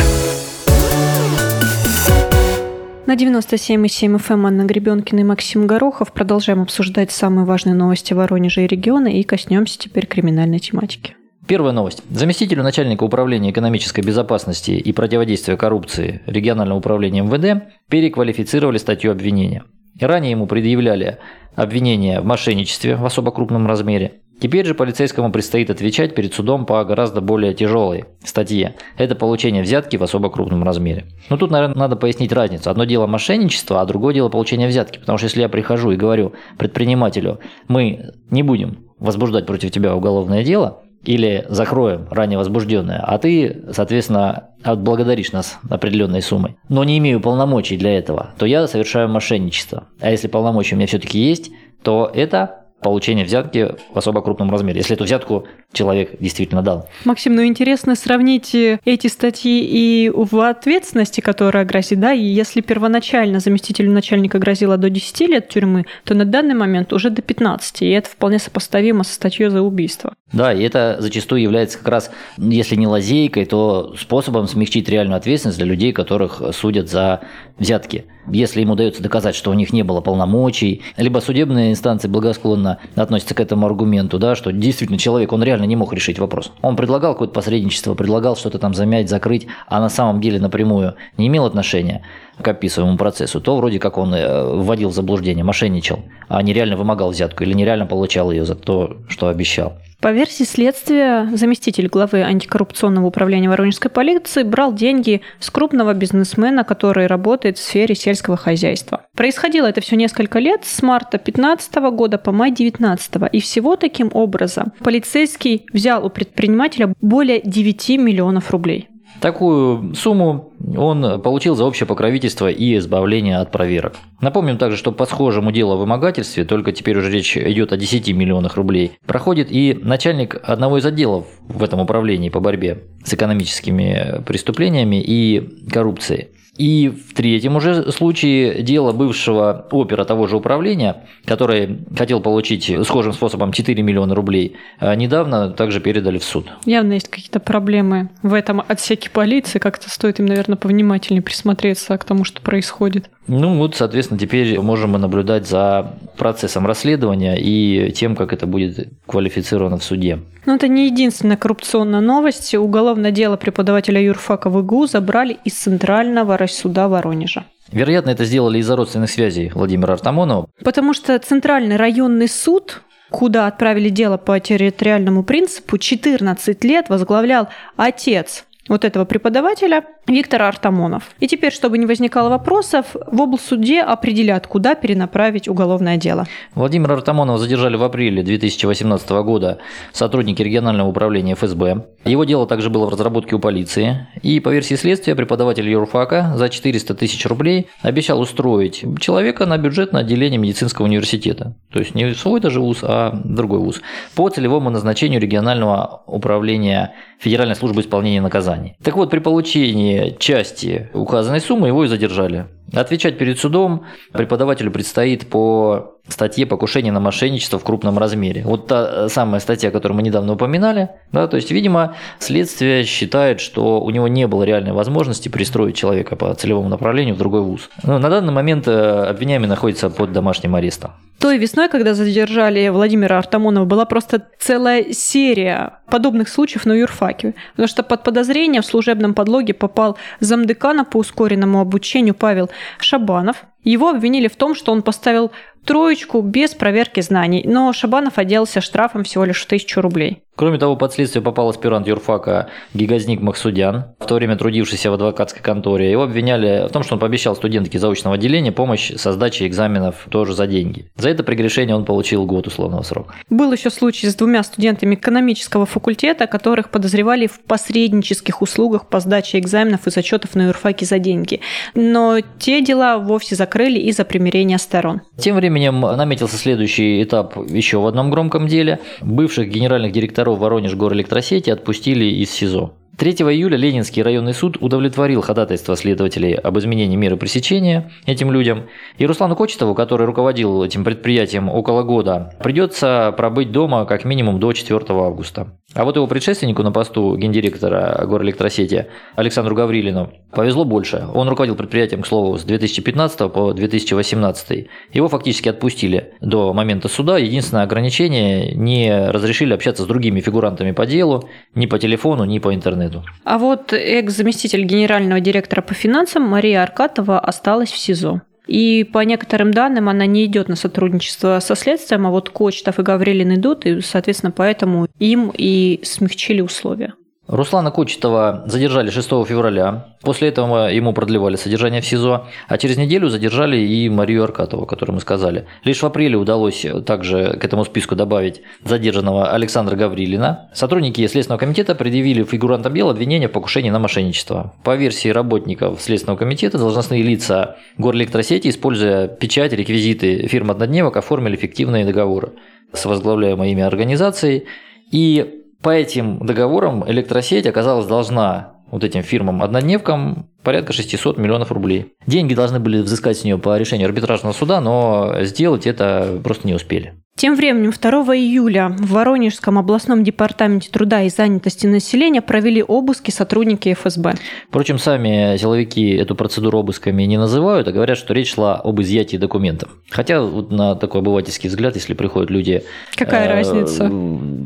На 3.07 3.17
97,7 3.17 4.17
FM 4.17 4.47
Анна 4.47 4.65
Гребенкина 4.65 5.19
и 5.19 5.25
Максим 5.25 5.67
Горохов 5.67 6.13
продолжаем 6.13 6.63
обсуждать 6.63 7.11
самые 7.11 7.45
важные 7.45 7.75
новости 7.75 8.13
Воронежа 8.13 8.61
и 8.61 8.69
региона 8.69 9.09
и 9.09 9.25
коснемся 9.25 9.77
теперь 9.77 10.07
криминальной 10.07 10.61
тематики. 10.61 11.17
Первая 11.47 11.73
новость. 11.73 12.03
Заместителю 12.09 12.63
начальника 12.63 13.03
управления 13.03 13.51
экономической 13.51 14.01
безопасности 14.01 14.71
и 14.71 14.93
противодействия 14.93 15.57
коррупции 15.57 16.23
регионального 16.27 16.79
управления 16.79 17.23
МВД 17.23 17.65
переквалифицировали 17.89 18.79
статью 18.79 19.11
обвинения. 19.11 19.65
Ранее 20.01 20.31
ему 20.31 20.47
предъявляли 20.47 21.19
обвинение 21.57 22.21
в 22.21 22.25
мошенничестве 22.25 22.95
в 22.95 23.05
особо 23.05 23.33
крупном 23.33 23.67
размере. 23.67 24.21
Теперь 24.41 24.67
же 24.67 24.75
полицейскому 24.75 25.31
предстоит 25.31 25.69
отвечать 25.69 26.15
перед 26.15 26.33
судом 26.33 26.65
по 26.65 26.85
гораздо 26.85 27.21
более 27.21 27.55
тяжелой 27.55 28.05
статье. 28.25 28.77
Это 28.97 29.15
получение 29.15 29.63
взятки 29.63 29.97
в 29.97 30.03
особо 30.03 30.31
крупном 30.31 30.65
размере. 30.65 31.07
Но 31.29 31.37
тут, 31.37 31.51
наверное, 31.51 31.77
надо 31.77 31.97
пояснить 31.97 32.33
разницу. 32.33 32.71
Одно 32.71 32.85
дело 32.85 33.07
мошенничество, 33.07 33.81
а 33.81 33.85
другое 33.85 34.15
дело 34.15 34.29
получение 34.29 34.69
взятки. 34.69 34.99
Потому 34.99 35.19
что 35.19 35.27
если 35.27 35.43
я 35.43 35.49
прихожу 35.49 35.91
и 35.91 35.97
говорю 35.97 36.33
предпринимателю, 36.57 37.41
мы 37.69 38.13
не 38.31 38.43
будем 38.43 38.87
возбуждать 38.99 39.47
против 39.47 39.71
тебя 39.71 39.95
уголовное 39.95 40.43
дело, 40.43 40.83
или 41.05 41.45
закроем 41.49 42.07
ранее 42.11 42.39
возбужденное, 42.39 43.01
а 43.01 43.19
ты, 43.19 43.65
соответственно, 43.73 44.49
отблагодаришь 44.63 45.33
нас 45.33 45.59
определенной 45.69 46.23
суммой, 46.23 46.57
но 46.69 46.85
не 46.85 46.99
имею 46.99 47.21
полномочий 47.21 47.77
для 47.77 47.97
этого, 47.97 48.31
то 48.39 48.47
я 48.47 48.67
совершаю 48.67 49.09
мошенничество. 49.09 49.89
А 50.01 50.11
если 50.11 50.29
полномочия 50.29 50.75
у 50.75 50.79
меня 50.79 50.87
все-таки 50.87 51.19
есть, 51.19 51.51
то 51.83 52.11
это 52.15 52.62
получение 52.83 53.25
взятки 53.25 53.75
в 53.93 53.99
особо 53.99 54.23
крупном 54.23 54.51
размере, 54.51 54.79
если 54.79 54.95
эту 54.95 55.05
взятку 55.05 55.47
человек 55.73 56.19
действительно 56.21 56.63
дал. 56.63 56.89
Максим, 57.05 57.35
ну 57.35 57.45
интересно 57.45 57.95
сравнить 57.95 58.55
э, 58.55 58.79
эти 58.85 59.07
статьи 59.07 59.65
и 59.65 60.11
в 60.15 60.39
ответственности, 60.41 61.21
которая 61.21 61.65
грозит, 61.65 62.01
да, 62.01 62.13
и 62.13 62.23
если 62.23 62.61
первоначально 62.61 63.41
заместителю 63.41 63.91
начальника 63.91 64.39
грозило 64.39 64.77
до 64.77 64.91
10 64.91 65.21
лет 65.29 65.49
тюрьмы, 65.49 65.87
то 66.05 66.15
на 66.15 66.25
данный 66.25 66.55
момент 66.55 66.93
уже 66.93 67.11
до 67.11 67.23
15, 67.23 67.83
и 67.83 67.91
это 67.91 68.09
вполне 68.09 68.39
сопоставимо 68.39 69.05
со 69.05 69.15
статьей 69.15 69.49
за 69.49 69.63
убийство. 69.63 70.15
Да, 70.33 70.53
и 70.53 70.63
это 70.63 70.97
зачастую 70.99 71.43
является 71.43 71.79
как 71.79 71.89
раз, 71.89 72.11
если 72.39 72.75
не 72.77 72.87
лазейкой, 72.87 73.45
то 73.45 73.95
способом 73.99 74.49
смягчить 74.49 74.89
реальную 74.89 75.17
ответственность 75.17 75.59
для 75.59 75.67
людей, 75.67 75.93
которых 75.93 76.43
судят 76.53 76.91
за 76.91 77.21
взятки. 77.59 78.07
Если 78.31 78.63
им 78.63 78.71
удается 78.71 79.03
доказать, 79.03 79.35
что 79.35 79.51
у 79.51 79.55
них 79.55 79.73
не 79.73 79.83
было 79.83 80.01
полномочий, 80.01 80.83
либо 80.97 81.19
судебные 81.19 81.73
инстанции 81.73 82.09
благосклонно 82.09 82.79
относятся 82.95 83.35
к 83.35 83.41
этому 83.41 83.67
аргументу, 83.67 84.19
да, 84.19 84.37
что 84.37 84.53
действительно 84.53 84.99
человек, 84.99 85.33
он 85.33 85.43
реально 85.43 85.65
не 85.65 85.77
мог 85.77 85.93
решить 85.93 86.19
вопрос. 86.19 86.53
Он 86.63 86.77
предлагал 86.77 87.15
какое-то 87.15 87.35
посредничество, 87.35 87.95
предлагал 87.95 88.37
что-то 88.37 88.59
там 88.59 88.75
замять, 88.75 89.09
закрыть, 89.09 89.47
а 89.67 89.81
на 89.81 89.89
самом 89.89 90.21
деле 90.21 90.39
напрямую 90.39 90.95
не 91.17 91.27
имел 91.27 91.47
отношения 91.47 92.03
к 92.41 92.49
описываемому 92.49 92.97
процессу, 92.97 93.41
то 93.41 93.57
вроде 93.57 93.79
как 93.79 93.99
он 93.99 94.15
э, 94.15 94.45
вводил 94.45 94.91
в 94.91 94.95
заблуждение, 94.95 95.45
мошенничал, 95.45 96.01
а 96.29 96.43
нереально 96.43 96.77
вымогал 96.77 97.11
взятку 97.11 97.45
или 97.45 97.53
нереально 97.53 97.87
получал 97.87 98.31
ее 98.31 98.45
за 98.45 98.55
то, 98.55 98.99
что 99.09 99.29
обещал. 99.29 99.75
По 100.03 100.11
версии 100.11 100.43
следствия, 100.43 101.31
заместитель 101.33 101.87
главы 101.87 102.23
антикоррупционного 102.23 103.07
управления 103.07 103.49
Воронежской 103.49 103.89
полиции 103.89 104.43
брал 104.43 104.75
деньги 104.75 105.21
с 105.39 105.49
крупного 105.49 105.95
бизнесмена, 105.95 106.65
который 106.65 107.07
работает 107.07 107.57
в 107.57 107.63
сфере 107.63 107.95
сельского 107.95 108.37
хозяйства. 108.37 109.07
Происходило 109.15 109.67
это 109.67 109.81
все 109.81 109.95
несколько 109.95 110.41
лет, 110.41 110.65
с 110.65 110.83
марта 110.83 111.19
2015 111.19 111.75
года 111.93 112.19
по 112.19 112.33
май 112.33 112.51
2019. 112.51 113.15
И 113.31 113.41
всего 113.41 113.77
таким 113.77 114.11
образом 114.13 114.73
полицейский 114.81 115.67
взял 115.73 116.05
у 116.05 116.11
предпринимателя 116.11 116.93
более 117.01 117.41
9 117.41 117.91
миллионов 117.91 118.51
рублей. 118.51 118.89
Такую 119.23 119.95
сумму 119.95 120.53
он 120.77 121.23
получил 121.23 121.55
за 121.55 121.65
общее 121.65 121.87
покровительство 121.87 122.49
и 122.51 122.77
избавление 122.79 123.39
от 123.39 123.53
проверок. 123.53 123.95
Напомним 124.21 124.59
также, 124.59 124.77
что 124.77 124.91
по 124.91 125.07
схожему 125.07 125.53
делу 125.53 125.75
о 125.75 125.77
вымогательстве, 125.77 126.45
только 126.45 126.73
теперь 126.73 126.99
уже 126.99 127.09
речь 127.09 127.37
идет 127.37 127.73
о 127.73 127.77
10 127.77 128.13
миллионах 128.15 128.57
рублей, 128.57 128.99
проходит 129.07 129.47
и 129.49 129.79
начальник 129.81 130.41
одного 130.43 130.79
из 130.79 130.87
отделов 130.87 131.27
в 131.47 131.63
этом 131.63 131.79
управлении 131.79 132.31
по 132.31 132.41
борьбе 132.41 132.83
с 133.05 133.15
экономическими 133.15 134.25
преступлениями 134.27 135.01
и 135.01 135.69
коррупцией. 135.71 136.31
И 136.63 136.91
в 136.91 137.15
третьем 137.15 137.57
уже 137.57 137.91
случае 137.91 138.63
дело 138.63 138.93
бывшего 138.93 139.67
опера 139.73 140.05
того 140.05 140.29
же 140.29 140.37
управления, 140.37 140.99
который 141.25 141.81
хотел 141.99 142.21
получить 142.21 142.73
схожим 142.85 143.13
способом 143.13 143.51
4 143.51 143.83
миллиона 143.83 144.15
рублей, 144.15 144.55
а 144.79 144.95
недавно 144.95 145.51
также 145.51 145.81
передали 145.81 146.19
в 146.19 146.25
суд. 146.25 146.47
Явно 146.65 146.93
есть 146.93 147.09
какие-то 147.09 147.41
проблемы 147.41 148.11
в 148.23 148.33
этом 148.33 148.63
отсеке 148.69 149.11
полиции. 149.11 149.59
Как-то 149.59 149.91
стоит 149.91 150.21
им, 150.21 150.27
наверное, 150.27 150.55
повнимательнее 150.57 151.21
присмотреться 151.21 151.99
к 151.99 152.05
тому, 152.05 152.23
что 152.23 152.41
происходит. 152.41 153.11
Ну 153.27 153.57
вот, 153.59 153.75
соответственно, 153.75 154.21
теперь 154.21 154.61
можем 154.61 154.91
мы 154.91 154.99
наблюдать 154.99 155.49
за 155.49 155.95
процессом 156.17 156.67
расследования 156.67 157.37
и 157.39 157.91
тем, 157.93 158.15
как 158.15 158.33
это 158.33 158.47
будет 158.47 158.89
квалифицировано 159.07 159.79
в 159.79 159.85
суде. 159.85 160.21
Но 160.45 160.57
это 160.57 160.67
не 160.67 160.87
единственная 160.87 161.37
коррупционная 161.37 162.01
новость. 162.01 162.53
Уголовное 162.55 163.13
дело 163.13 163.37
преподавателя 163.37 164.03
юрфака 164.03 164.51
ВГУ 164.51 164.87
забрали 164.87 165.39
из 165.45 165.55
Центрального 165.55 166.37
райсуда 166.53 166.89
Воронежа. 166.89 167.45
Вероятно, 167.71 168.11
это 168.11 168.25
сделали 168.25 168.59
из-за 168.59 168.77
родственных 168.77 169.11
связей 169.11 169.51
Владимира 169.55 169.95
Артамонова. 169.95 170.49
Потому 170.63 170.93
что 170.93 171.19
Центральный 171.19 171.77
районный 171.77 172.29
суд 172.29 172.83
куда 173.11 173.47
отправили 173.47 173.91
дело 173.91 174.17
по 174.17 174.41
территориальному 174.41 175.23
принципу, 175.23 175.77
14 175.77 176.65
лет 176.65 176.89
возглавлял 176.89 177.49
отец 177.77 178.47
вот 178.69 178.87
этого 178.87 179.05
преподавателя 179.05 179.85
Виктор 180.09 180.43
Артамонов. 180.43 181.11
И 181.21 181.29
теперь, 181.29 181.53
чтобы 181.53 181.79
не 181.79 181.87
возникало 181.87 182.29
вопросов, 182.29 182.87
в 183.07 183.21
облсуде 183.21 183.83
определят, 183.83 184.49
куда 184.49 184.75
перенаправить 184.75 185.47
уголовное 185.47 185.97
дело. 185.97 186.27
Владимира 186.57 186.95
Артамонова 186.95 187.39
задержали 187.39 187.77
в 187.77 187.85
апреле 187.85 188.25
2018 188.25 189.09
года 189.11 189.59
сотрудники 189.93 190.43
регионального 190.43 190.89
управления 190.89 191.35
ФСБ. 191.35 191.87
Его 192.05 192.25
дело 192.25 192.49
также 192.49 192.69
было 192.69 192.87
в 192.87 192.89
разработке 192.89 193.37
у 193.37 193.39
полиции. 193.39 194.09
И 194.23 194.41
по 194.41 194.49
версии 194.49 194.75
следствия, 194.75 195.15
преподаватель 195.15 195.69
юрфака 195.69 196.33
за 196.35 196.49
400 196.49 196.95
тысяч 196.95 197.25
рублей 197.27 197.69
обещал 197.81 198.21
устроить 198.21 198.85
человека 198.99 199.47
на 199.47 199.57
бюджетное 199.57 200.01
отделение 200.01 200.39
медицинского 200.39 200.87
университета. 200.87 201.55
То 201.73 201.79
есть 201.79 201.95
не 201.95 202.13
свой 202.15 202.41
даже 202.41 202.61
вуз, 202.61 202.79
а 202.83 203.21
другой 203.25 203.61
вуз. 203.61 203.81
По 204.17 204.29
целевому 204.29 204.69
назначению 204.71 205.21
регионального 205.21 206.03
управления 206.07 206.93
Федеральной 207.21 207.55
службы 207.55 207.83
исполнения 207.83 208.21
наказаний. 208.21 208.75
Так 208.83 208.97
вот, 208.97 209.11
при 209.11 209.21
получении 209.21 209.92
части 210.19 210.89
указанной 210.93 211.41
суммы 211.41 211.69
его 211.69 211.85
и 211.85 211.89
задержали. 211.89 212.47
Отвечать 212.73 213.19
перед 213.19 213.39
судом 213.39 213.85
преподавателю 214.13 214.71
предстоит 214.71 215.29
по 215.29 215.93
статье 216.09 216.47
покушение 216.47 216.93
на 216.93 217.01
мошенничество 217.01 217.59
в 217.59 217.65
крупном 217.65 217.99
размере. 217.99 218.43
Вот 218.45 218.67
та 218.67 219.09
самая 219.09 219.41
статья, 219.41 219.71
которую 219.71 219.97
мы 219.97 220.03
недавно 220.03 220.33
упоминали. 220.33 220.91
Да, 221.13 221.29
то 221.29 221.37
есть, 221.37 221.51
видимо, 221.51 221.95
следствие 222.19 222.85
считает, 222.85 223.41
что 223.41 223.81
у 223.81 223.91
него 223.91 224.09
не 224.09 224.27
было 224.27 224.43
реальной 224.43 224.73
возможности 224.73 225.29
пристроить 225.29 225.77
человека 225.77 226.17
по 226.17 226.35
целевому 226.35 226.69
направлению 226.69 227.15
в 227.15 227.19
другой 227.19 227.43
вуз. 227.43 227.71
Но 227.85 227.99
на 227.99 228.11
данный 228.11 228.33
момент 228.33 228.67
э, 228.67 228.73
обвиняемый 228.73 229.49
находится 229.49 229.91
под 229.91 230.13
домашним 230.13 230.55
арестом. 230.55 230.93
Той 231.19 231.39
весной, 231.39 231.69
когда 231.69 231.95
задержали 231.95 232.69
Владимира 232.69 233.19
Артамонова, 233.19 233.65
была 233.65 233.85
просто 233.85 234.27
целая 234.41 234.93
серия 234.93 235.79
подобных 235.89 236.29
случаев 236.29 236.67
на 236.67 236.73
юрфаке. 236.73 237.35
Потому 237.53 237.69
что 237.69 237.85
под 237.85 238.03
подозрение 238.03 238.61
в 238.61 238.67
служебном 238.67 239.15
подлоге 239.15 239.55
попал 239.55 239.97
замдекана 240.19 240.85
по 240.85 240.97
ускоренному 240.97 241.61
обучению 241.61 242.15
Павел 242.15 242.51
Шабанов. 242.79 243.45
Его 243.63 243.89
обвинили 243.91 244.29
в 244.29 244.37
том, 244.37 244.55
что 244.55 244.73
он 244.73 244.83
поставил 244.83 245.31
троечку 245.65 246.21
без 246.21 246.55
проверки 246.55 247.01
знаний, 247.01 247.45
но 247.47 247.73
Шабанов 247.73 248.19
отделался 248.19 248.61
штрафом 248.61 249.05
всего 249.05 249.25
лишь 249.25 249.43
в 249.43 249.47
тысячу 249.47 249.81
рублей. 249.81 250.22
Кроме 250.35 250.59
того, 250.59 250.77
под 250.77 250.95
следствие 250.95 251.23
попал 251.23 251.51
аспирант 251.51 251.87
юрфака 251.87 252.49
Гигазник 252.73 253.21
Махсудян, 253.21 253.95
в 254.01 254.07
то 254.07 254.15
время 254.15 254.37
трудившийся 254.37 254.91
в 254.91 254.95
адвокатской 254.95 255.43
конторе. 255.43 255.91
Его 255.91 256.05
обвиняли 256.05 256.69
в 256.69 256.73
том, 256.73 256.83
что 256.83 256.95
он 256.95 257.01
пообещал 257.01 257.37
студентке 257.37 257.79
заочного 257.79 258.17
отделения 258.17 258.51
помощь 258.51 258.93
со 258.97 259.13
сдачей 259.13 259.47
экзаменов 259.47 260.07
тоже 260.11 260.35
за 260.35 260.47
деньги. 260.47 260.91
За 260.97 261.11
это 261.11 261.23
прегрешение 261.23 261.77
он 261.77 261.85
получил 261.85 262.25
год 262.25 262.47
условного 262.47 262.83
срока. 262.83 263.15
Был 263.29 263.53
еще 263.53 263.69
случай 263.69 264.09
с 264.09 264.15
двумя 264.15 264.43
студентами 264.43 264.95
экономического 264.95 265.67
факультета, 265.67 266.27
которых 266.27 266.71
подозревали 266.71 267.27
в 267.27 267.39
посреднических 267.41 268.41
услугах 268.41 268.89
по 268.89 269.01
сдаче 269.01 269.39
экзаменов 269.39 269.87
и 269.87 269.91
зачетов 269.91 270.35
на 270.35 270.47
юрфаке 270.47 270.87
за 270.87 270.99
деньги. 270.99 271.41
Но 271.75 272.21
те 272.39 272.63
дела 272.63 272.99
вовсе 272.99 273.37
закрыли 273.37 273.79
из-за 273.81 274.07
примирения 274.07 274.57
сторон. 274.57 275.03
Тем 275.19 275.37
временем 275.37 275.81
наметился 275.81 276.37
следующий 276.37 277.03
этап 277.03 277.37
еще 277.51 277.79
в 277.79 277.87
одном 277.87 278.11
громком 278.11 278.47
деле. 278.47 278.81
Бывших 279.03 279.51
генеральных 279.51 279.93
директоров 279.93 280.22
директоров 280.23 280.39
Воронеж 280.39 280.75
горэлектросети 280.75 281.51
отпустили 281.51 282.05
из 282.05 282.31
СИЗО. 282.31 282.73
3 283.03 283.15
июля 283.15 283.57
Ленинский 283.57 284.01
районный 284.01 284.33
суд 284.33 284.59
удовлетворил 284.61 285.23
ходатайство 285.23 285.75
следователей 285.75 286.35
об 286.35 286.57
изменении 286.61 286.95
меры 286.95 287.17
пресечения 287.17 287.91
этим 288.07 288.31
людям. 288.31 288.69
И 288.97 289.05
Руслану 289.05 289.35
Кочетову, 289.35 289.75
который 289.75 290.07
руководил 290.07 290.63
этим 290.63 290.85
предприятием 290.85 291.49
около 291.49 291.83
года, 291.83 292.37
придется 292.39 293.13
пробыть 293.17 293.51
дома 293.51 293.87
как 293.87 294.05
минимум 294.05 294.39
до 294.39 294.53
4 294.53 294.85
августа. 294.91 295.59
А 295.75 295.85
вот 295.85 295.97
его 295.97 296.07
предшественнику 296.07 296.63
на 296.63 296.71
посту 296.71 297.17
гендиректора 297.17 298.05
горэлектросети 298.07 298.89
Александру 299.17 299.55
Гаврилину 299.55 300.13
повезло 300.31 300.65
больше. 300.65 301.07
Он 301.15 301.29
руководил 301.29 301.57
предприятием, 301.57 302.03
к 302.03 302.07
слову, 302.07 302.37
с 302.37 302.45
2015 302.45 303.33
по 303.33 303.53
2018. 303.55 304.69
Его 304.93 305.09
фактически 305.09 305.49
отпустили 305.49 306.13
до 306.21 306.53
момента 306.53 306.89
суда. 306.89 307.19
Единственное 307.19 307.65
ограничение– 307.65 308.53
не 308.63 309.11
разрешили 309.11 309.55
общаться 309.55 309.83
с 309.83 309.87
другими 309.87 310.21
фигурантами 310.21 310.73
по 310.73 310.87
делу 310.87 311.29
ни 311.55 311.67
по 311.67 311.79
телефону, 311.79 312.25
ни 312.25 312.39
по 312.39 312.55
интернету. 312.55 312.92
А 313.25 313.39
вот 313.39 313.73
экс-заместитель 313.73 314.65
генерального 314.65 315.21
директора 315.21 315.63
по 315.63 315.75
финансам 315.75 316.23
Мария 316.23 316.63
Аркатова 316.63 317.19
осталась 317.19 317.71
в 317.71 317.79
СИЗО. 317.79 318.23
И 318.47 318.85
по 318.85 318.99
некоторым 319.01 319.53
данным 319.53 319.89
она 319.89 320.07
не 320.07 320.25
идет 320.27 320.49
на 320.49 320.57
сотрудничество 320.57 321.39
со 321.41 321.55
следствием, 321.55 322.07
а 322.07 322.11
вот 322.11 322.29
Кочетов 322.29 322.79
и 322.79 322.83
Гаврилин 322.83 323.35
идут, 323.37 323.65
и, 323.67 323.81
соответственно, 323.81 324.33
поэтому 324.33 324.89
им 324.99 325.33
и 325.33 325.81
смягчили 325.85 326.41
условия. 326.41 326.95
Руслана 327.29 327.71
Кочетова 327.71 328.43
задержали 328.47 328.91
6 328.91 329.09
февраля. 329.27 329.87
После 330.03 330.29
этого 330.29 330.69
ему 330.73 330.93
продлевали 330.93 331.37
содержание 331.37 331.81
в 331.81 331.87
СИЗО. 331.87 332.27
А 332.49 332.59
через 332.59 332.77
неделю 332.77 333.09
задержали 333.09 333.57
и 333.59 333.89
Марию 333.89 334.25
Аркатову, 334.25 334.67
которую 334.67 334.97
мы 334.97 335.01
сказали. 335.01 335.47
Лишь 335.63 335.81
в 335.81 335.87
апреле 335.87 336.17
удалось 336.17 336.67
также 336.85 337.39
к 337.41 337.45
этому 337.45 337.65
списку 337.65 337.95
добавить 337.95 338.43
задержанного 338.65 339.31
Александра 339.31 339.77
Гаврилина. 339.77 340.51
Сотрудники 340.53 341.07
Следственного 341.07 341.39
комитета 341.39 341.77
предъявили 341.77 342.25
фигурантам 342.25 342.75
дела 342.75 342.91
обвинение 342.91 343.29
в 343.29 343.33
покушении 343.33 343.71
на 343.71 343.79
мошенничество. 343.79 344.55
По 344.65 344.75
версии 344.75 345.09
работников 345.09 345.81
Следственного 345.81 346.19
комитета, 346.19 346.59
должностные 346.59 347.03
лица 347.03 347.57
горэлектросети, 347.79 348.49
используя 348.49 349.07
печать, 349.07 349.53
реквизиты 349.53 350.27
фирм 350.27 350.51
однодневок, 350.51 350.97
оформили 350.97 351.37
фиктивные 351.37 351.85
договоры 351.85 352.33
с 352.73 352.85
возглавляемой 352.85 353.53
ими 353.53 353.63
организацией. 353.63 354.47
И 354.91 355.42
по 355.63 355.71
этим 355.71 356.25
договорам 356.25 356.89
электросеть 356.91 357.47
оказалась 357.47 357.87
должна 357.87 358.55
вот 358.71 358.85
этим 358.85 359.03
фирмам-однодневкам 359.03 360.29
порядка 360.43 360.73
600 360.73 361.19
миллионов 361.19 361.53
рублей. 361.53 361.93
Деньги 362.07 362.35
должны 362.35 362.59
были 362.59 362.81
взыскать 362.81 363.19
с 363.19 363.25
нее 363.25 363.39
по 363.39 363.57
решению 363.57 363.87
арбитражного 363.87 364.33
суда, 364.33 364.61
но 364.61 365.15
сделать 365.21 365.67
это 365.67 366.21
просто 366.25 366.47
не 366.47 366.55
успели. 366.55 366.95
Тем 367.15 367.37
временем 367.37 367.73
2 367.73 367.91
июля 368.17 368.75
в 368.79 368.93
Воронежском 368.93 369.59
областном 369.59 370.03
департаменте 370.03 370.71
труда 370.71 371.03
и 371.03 371.11
занятости 371.11 371.67
населения 371.67 372.23
провели 372.23 372.63
обыски 372.63 373.11
сотрудники 373.11 373.75
ФСБ. 373.75 374.15
Впрочем, 374.49 374.79
сами 374.79 375.37
силовики 375.37 375.91
эту 375.91 376.15
процедуру 376.15 376.59
обысками 376.61 377.03
не 377.03 377.19
называют, 377.19 377.69
а 377.69 377.73
говорят, 377.73 377.99
что 377.99 378.15
речь 378.15 378.33
шла 378.35 378.57
об 378.57 378.81
изъятии 378.81 379.19
документов. 379.19 379.69
Хотя 379.91 380.23
вот 380.23 380.51
на 380.51 380.75
такой 380.75 381.03
обывательский 381.03 381.49
взгляд, 381.49 381.77
если 381.77 381.93
приходят 381.93 382.31
люди... 382.31 382.65
Какая 382.97 383.29
э, 383.29 383.33
разница? 383.35 383.93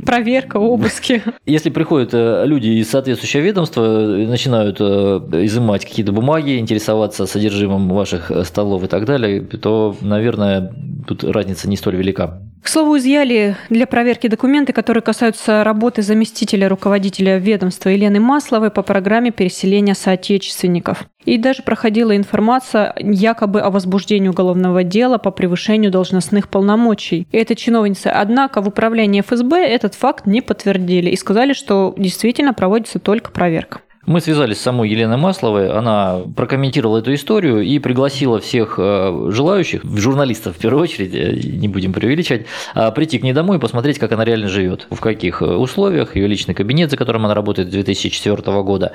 Проверка, 0.05 0.57
обыски. 0.57 1.22
Если 1.46 1.70
приходят 1.70 2.11
э, 2.12 2.44
люди 2.46 2.68
из 2.68 2.90
соответствующего 2.90 3.42
ведомства, 3.42 3.83
начинают 3.83 4.79
э, 4.81 4.85
изымать 5.44 5.87
какие-то 5.87 6.12
бумаги, 6.12 6.59
интересоваться 6.59 7.26
содержимым 7.26 7.88
ваших 7.88 8.33
столов 8.44 8.83
и 8.83 8.88
так 8.88 9.05
далее, 9.05 9.40
то, 9.40 9.96
наверное, 10.00 10.74
тут 11.07 11.22
разница 11.22 11.68
не 11.68 11.76
столь 11.76 11.96
велика. 11.96 12.40
К 12.62 12.68
слову, 12.68 12.98
изъяли 12.98 13.56
для 13.70 13.86
проверки 13.86 14.26
документы, 14.26 14.72
которые 14.72 15.02
касаются 15.02 15.62
работы 15.62 16.02
заместителя 16.02 16.68
руководителя 16.68 17.38
ведомства 17.38 17.90
Елены 17.90 18.18
Масловой 18.18 18.70
по 18.70 18.82
программе 18.82 19.30
переселения 19.30 19.94
соотечественников. 19.94 21.04
И 21.24 21.38
даже 21.38 21.62
проходила 21.62 22.16
информация 22.16 22.94
якобы 22.98 23.60
о 23.60 23.70
возбуждении 23.70 24.28
уголовного 24.28 24.82
дела 24.82 25.18
по 25.18 25.30
превышению 25.30 25.90
должностных 25.90 26.48
полномочий. 26.48 27.28
И 27.30 27.36
эта 27.36 27.54
чиновница, 27.54 28.10
однако, 28.10 28.60
в 28.60 28.68
управлении 28.68 29.20
ФСБ 29.20 29.64
этот 29.64 29.94
факт 29.94 30.26
не 30.26 30.40
подтвердили 30.40 31.10
и 31.10 31.16
сказали, 31.16 31.52
что 31.52 31.94
действительно 31.96 32.52
проводится 32.52 32.98
только 32.98 33.30
проверка. 33.30 33.80
Мы 34.06 34.20
связались 34.20 34.58
с 34.58 34.62
самой 34.62 34.88
Еленой 34.88 35.16
Масловой, 35.16 35.68
она 35.68 36.20
прокомментировала 36.36 36.98
эту 36.98 37.12
историю 37.12 37.62
и 37.62 37.78
пригласила 37.80 38.38
всех 38.38 38.76
э, 38.78 39.30
желающих, 39.30 39.82
журналистов 39.84 40.56
в 40.56 40.60
первую 40.60 40.84
очередь, 40.84 41.12
э, 41.12 41.32
не 41.32 41.66
будем 41.66 41.92
преувеличивать, 41.92 42.46
а, 42.74 42.92
прийти 42.92 43.18
к 43.18 43.24
ней 43.24 43.32
домой 43.32 43.56
и 43.56 43.60
посмотреть, 43.60 43.98
как 43.98 44.12
она 44.12 44.24
реально 44.24 44.46
живет, 44.46 44.86
в 44.90 45.00
каких 45.00 45.42
э, 45.42 45.46
условиях, 45.46 46.14
ее 46.14 46.28
личный 46.28 46.54
кабинет, 46.54 46.90
за 46.92 46.96
которым 46.96 47.24
она 47.24 47.34
работает 47.34 47.68
с 47.68 47.72
2004 47.72 48.62
года. 48.62 48.92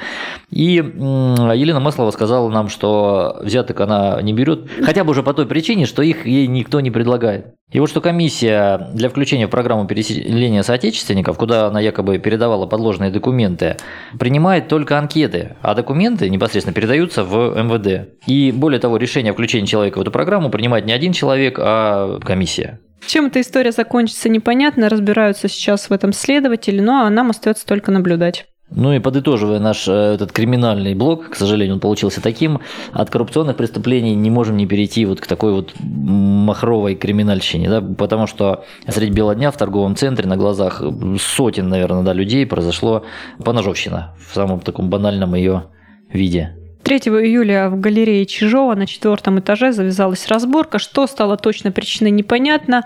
И 0.49 0.75
Елена 0.75 1.81
Маслова 1.81 2.11
сказала 2.11 2.49
нам, 2.49 2.69
что 2.69 3.37
взяток 3.41 3.81
она 3.81 4.21
не 4.21 4.31
берет, 4.31 4.69
хотя 4.81 5.03
бы 5.03 5.11
уже 5.11 5.23
по 5.23 5.33
той 5.33 5.45
причине, 5.45 5.87
что 5.87 6.01
их 6.01 6.25
ей 6.25 6.47
никто 6.47 6.79
не 6.79 6.89
предлагает. 6.89 7.47
И 7.71 7.79
вот 7.79 7.89
что 7.89 8.01
комиссия 8.01 8.89
для 8.93 9.09
включения 9.09 9.47
в 9.47 9.49
программу 9.49 9.87
переселения 9.87 10.61
соотечественников, 10.61 11.37
куда 11.37 11.67
она 11.67 11.79
якобы 11.79 12.19
передавала 12.19 12.65
подложные 12.65 13.11
документы, 13.11 13.77
принимает 14.19 14.67
только 14.67 14.99
анкеты, 14.99 15.55
а 15.61 15.73
документы 15.73 16.29
непосредственно 16.29 16.73
передаются 16.73 17.23
в 17.23 17.55
МВД. 17.55 18.09
И 18.27 18.51
более 18.51 18.79
того, 18.79 18.97
решение 18.97 19.31
о 19.31 19.33
включении 19.33 19.65
человека 19.65 19.99
в 19.99 20.01
эту 20.01 20.11
программу 20.11 20.49
принимает 20.49 20.85
не 20.85 20.91
один 20.91 21.13
человек, 21.13 21.57
а 21.59 22.19
комиссия. 22.19 22.79
Чем 23.07 23.27
эта 23.27 23.41
история 23.41 23.71
закончится, 23.71 24.29
непонятно. 24.29 24.89
Разбираются 24.89 25.47
сейчас 25.47 25.89
в 25.89 25.93
этом 25.93 26.13
следователи, 26.13 26.79
но 26.81 27.09
нам 27.09 27.29
остается 27.29 27.65
только 27.65 27.91
наблюдать. 27.91 28.45
Ну 28.73 28.93
и 28.93 28.99
подытоживая 28.99 29.59
наш 29.59 29.87
э, 29.89 29.91
этот 29.91 30.31
криминальный 30.31 30.95
блок, 30.95 31.31
к 31.31 31.35
сожалению, 31.35 31.75
он 31.75 31.79
получился 31.81 32.21
таким, 32.21 32.61
от 32.93 33.09
коррупционных 33.09 33.57
преступлений 33.57 34.15
не 34.15 34.29
можем 34.29 34.55
не 34.55 34.65
перейти 34.65 35.05
вот 35.05 35.19
к 35.19 35.27
такой 35.27 35.51
вот 35.51 35.73
махровой 35.79 36.95
криминальщине, 36.95 37.69
да, 37.69 37.81
потому 37.81 38.27
что 38.27 38.63
средь 38.87 39.11
бела 39.11 39.35
дня 39.35 39.51
в 39.51 39.57
торговом 39.57 39.97
центре 39.97 40.25
на 40.25 40.37
глазах 40.37 40.81
сотен, 41.19 41.67
наверное, 41.67 42.03
да, 42.03 42.13
людей 42.13 42.45
произошло 42.45 43.03
поножовщина 43.43 44.15
в 44.25 44.33
самом 44.33 44.61
таком 44.61 44.89
банальном 44.89 45.35
ее 45.35 45.65
виде. 46.09 46.60
3 46.91 46.97
июля 46.97 47.69
в 47.69 47.79
галерее 47.79 48.25
Чижова 48.25 48.75
на 48.75 48.85
четвертом 48.85 49.39
этаже 49.39 49.71
завязалась 49.71 50.27
разборка. 50.27 50.77
Что 50.77 51.07
стало 51.07 51.37
точно 51.37 51.71
причиной, 51.71 52.11
непонятно. 52.11 52.85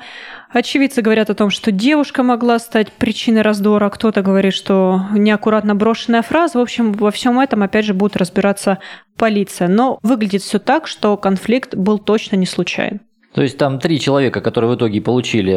Очевидцы 0.51 1.01
говорят 1.01 1.31
о 1.31 1.33
том, 1.33 1.49
что 1.49 1.71
девушка 1.71 2.21
могла 2.21 2.59
стать 2.59 2.91
причиной 2.91 3.41
раздора. 3.41 3.89
Кто-то 3.89 4.21
говорит, 4.21 4.53
что 4.53 5.01
неаккуратно 5.11 5.73
брошенная 5.73 6.21
фраза. 6.21 6.59
В 6.59 6.61
общем, 6.61 6.93
во 6.93 7.09
всем 7.09 7.39
этом, 7.39 7.63
опять 7.63 7.85
же, 7.85 7.95
будет 7.95 8.15
разбираться 8.15 8.77
полиция. 9.17 9.67
Но 9.67 9.97
выглядит 10.03 10.43
все 10.43 10.59
так, 10.59 10.85
что 10.85 11.17
конфликт 11.17 11.73
был 11.73 11.97
точно 11.97 12.35
не 12.35 12.45
случайен. 12.45 12.99
То 13.35 13.41
есть 13.41 13.57
там 13.57 13.79
три 13.79 13.99
человека, 13.99 14.39
которые 14.39 14.71
в 14.71 14.75
итоге 14.75 15.01
получили 15.01 15.51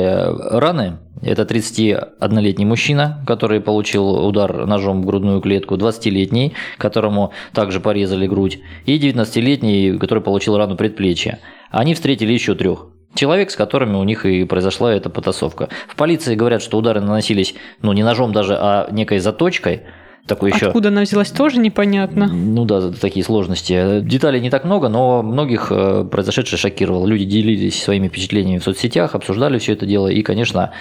раны. 0.51 0.99
Это 1.23 1.43
31-летний 1.43 2.65
мужчина, 2.65 3.23
который 3.25 3.61
получил 3.61 4.27
удар 4.27 4.67
ножом 4.67 5.03
в 5.03 5.07
грудную 5.07 5.41
клетку, 5.41 5.77
20-летний, 5.77 6.55
которому 6.77 7.33
также 7.55 7.79
порезали 7.79 8.27
грудь, 8.27 8.59
и 8.85 8.99
19-летний, 8.99 9.97
который 9.97 10.25
получил 10.25 10.57
рану 10.59 10.77
предплечья. 10.77 11.39
Они 11.71 11.95
встретили 11.95 12.33
еще 12.33 12.57
трех 12.57 12.87
человек, 13.15 13.51
с 13.53 13.57
которыми 13.57 13.95
у 13.95 14.03
них 14.03 14.27
и 14.27 14.45
произошла 14.45 14.93
эта 14.93 15.09
потасовка. 15.09 15.69
В 15.87 15.95
полиции 15.95 16.35
говорят, 16.35 16.63
что 16.63 16.79
удары 16.79 17.01
наносились, 17.01 17.55
ну, 17.81 17.93
не 17.93 18.03
ножом 18.03 18.33
даже, 18.33 18.57
а 18.59 18.89
некой 18.91 19.21
заточкой– 19.21 19.83
такой 20.29 20.53
еще... 20.53 20.67
Откуда 20.67 20.89
она 20.91 21.03
взялась, 21.03 21.31
тоже 21.31 21.59
непонятно. 21.59 22.29
Ну 22.29 22.65
да, 22.65 22.93
такие 22.93 23.25
сложности. 23.25 24.01
Деталей 24.01 24.41
не 24.41 24.51
так 24.51 24.65
много, 24.65 24.89
но 24.89 25.23
многих 25.23 25.69
э, 25.71 26.05
произошедшее 26.05 26.59
шокировало. 26.59 27.07
Люди 27.07 27.25
делились 27.25 27.83
своими 27.83 28.09
впечатлениями 28.09 28.59
в 28.59 28.65
соцсетях, 28.65 29.15
обсуждали 29.15 29.59
все 29.59 29.73
это 29.73 29.87
дело, 29.87 30.09
и, 30.09 30.23
конечно, 30.23 30.73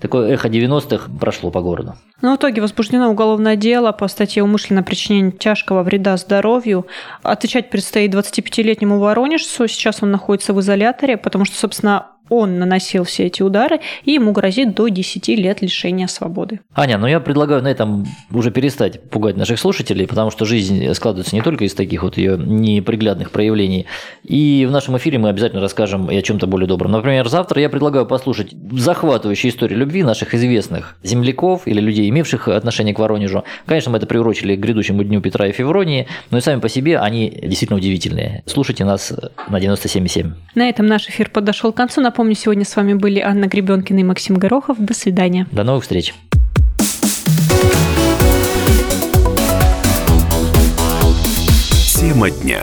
такое 0.00 0.32
эхо 0.32 0.48
90-х 0.48 1.10
прошло 1.18 1.50
по 1.50 1.60
городу. 1.62 1.94
Ну, 2.20 2.34
в 2.34 2.36
итоге 2.36 2.60
возбуждено 2.60 3.10
уголовное 3.10 3.56
дело 3.56 3.92
по 3.92 4.08
статье 4.08 4.42
умышленное 4.42 4.82
причинение 4.82 5.32
тяжкого 5.32 5.82
вреда 5.82 6.16
здоровью. 6.16 6.86
Отвечать 7.22 7.70
предстоит 7.70 8.14
25-летнему 8.14 8.98
воронежцу. 8.98 9.68
Сейчас 9.68 10.02
он 10.02 10.10
находится 10.10 10.52
в 10.52 10.60
изоляторе, 10.60 11.16
потому 11.16 11.44
что, 11.44 11.56
собственно, 11.56 12.06
он 12.28 12.58
наносил 12.58 13.04
все 13.04 13.24
эти 13.24 13.42
удары, 13.42 13.80
и 14.04 14.12
ему 14.12 14.32
грозит 14.32 14.74
до 14.74 14.88
10 14.88 15.28
лет 15.28 15.62
лишения 15.62 16.06
свободы. 16.06 16.60
Аня, 16.74 16.98
ну 16.98 17.06
я 17.06 17.20
предлагаю 17.20 17.62
на 17.62 17.68
этом 17.68 18.06
уже 18.30 18.50
перестать 18.50 19.02
пугать 19.10 19.36
наших 19.36 19.58
слушателей, 19.58 20.06
потому 20.06 20.30
что 20.30 20.44
жизнь 20.44 20.92
складывается 20.94 21.34
не 21.34 21.42
только 21.42 21.64
из 21.64 21.74
таких 21.74 22.02
вот 22.02 22.16
ее 22.16 22.36
неприглядных 22.38 23.30
проявлений. 23.30 23.86
И 24.24 24.66
в 24.68 24.72
нашем 24.72 24.96
эфире 24.96 25.18
мы 25.18 25.28
обязательно 25.28 25.60
расскажем 25.60 26.10
и 26.10 26.16
о 26.16 26.22
чем-то 26.22 26.46
более 26.46 26.66
добром. 26.66 26.92
Например, 26.92 27.28
завтра 27.28 27.60
я 27.60 27.68
предлагаю 27.68 28.06
послушать 28.06 28.52
захватывающую 28.72 29.50
историю 29.50 29.78
любви 29.78 30.02
наших 30.02 30.34
известных 30.34 30.96
земляков 31.02 31.66
или 31.66 31.80
людей, 31.80 32.08
имевших 32.08 32.48
отношение 32.48 32.94
к 32.94 32.98
Воронежу. 32.98 33.44
Конечно, 33.66 33.90
мы 33.90 33.98
это 33.98 34.06
приурочили 34.06 34.56
к 34.56 34.60
грядущему 34.60 35.04
дню 35.04 35.20
Петра 35.20 35.46
и 35.46 35.52
Февронии, 35.52 36.06
но 36.30 36.38
и 36.38 36.40
сами 36.40 36.60
по 36.60 36.68
себе 36.68 36.98
они 36.98 37.30
действительно 37.30 37.78
удивительные. 37.78 38.42
Слушайте 38.46 38.84
нас 38.84 39.12
на 39.48 39.58
97,7. 39.58 40.32
На 40.54 40.68
этом 40.68 40.86
наш 40.86 41.08
эфир 41.08 41.30
подошел 41.30 41.72
к 41.72 41.76
концу. 41.76 42.00
Напомню, 42.16 42.34
сегодня 42.34 42.64
с 42.64 42.74
вами 42.74 42.94
были 42.94 43.20
Анна 43.20 43.44
Гребенкина 43.44 43.98
и 43.98 44.02
Максим 44.02 44.36
Горохов. 44.36 44.78
До 44.78 44.94
свидания. 44.94 45.46
До 45.52 45.64
новых 45.64 45.82
встреч. 45.82 46.14
Тема 51.94 52.30
дня. 52.30 52.62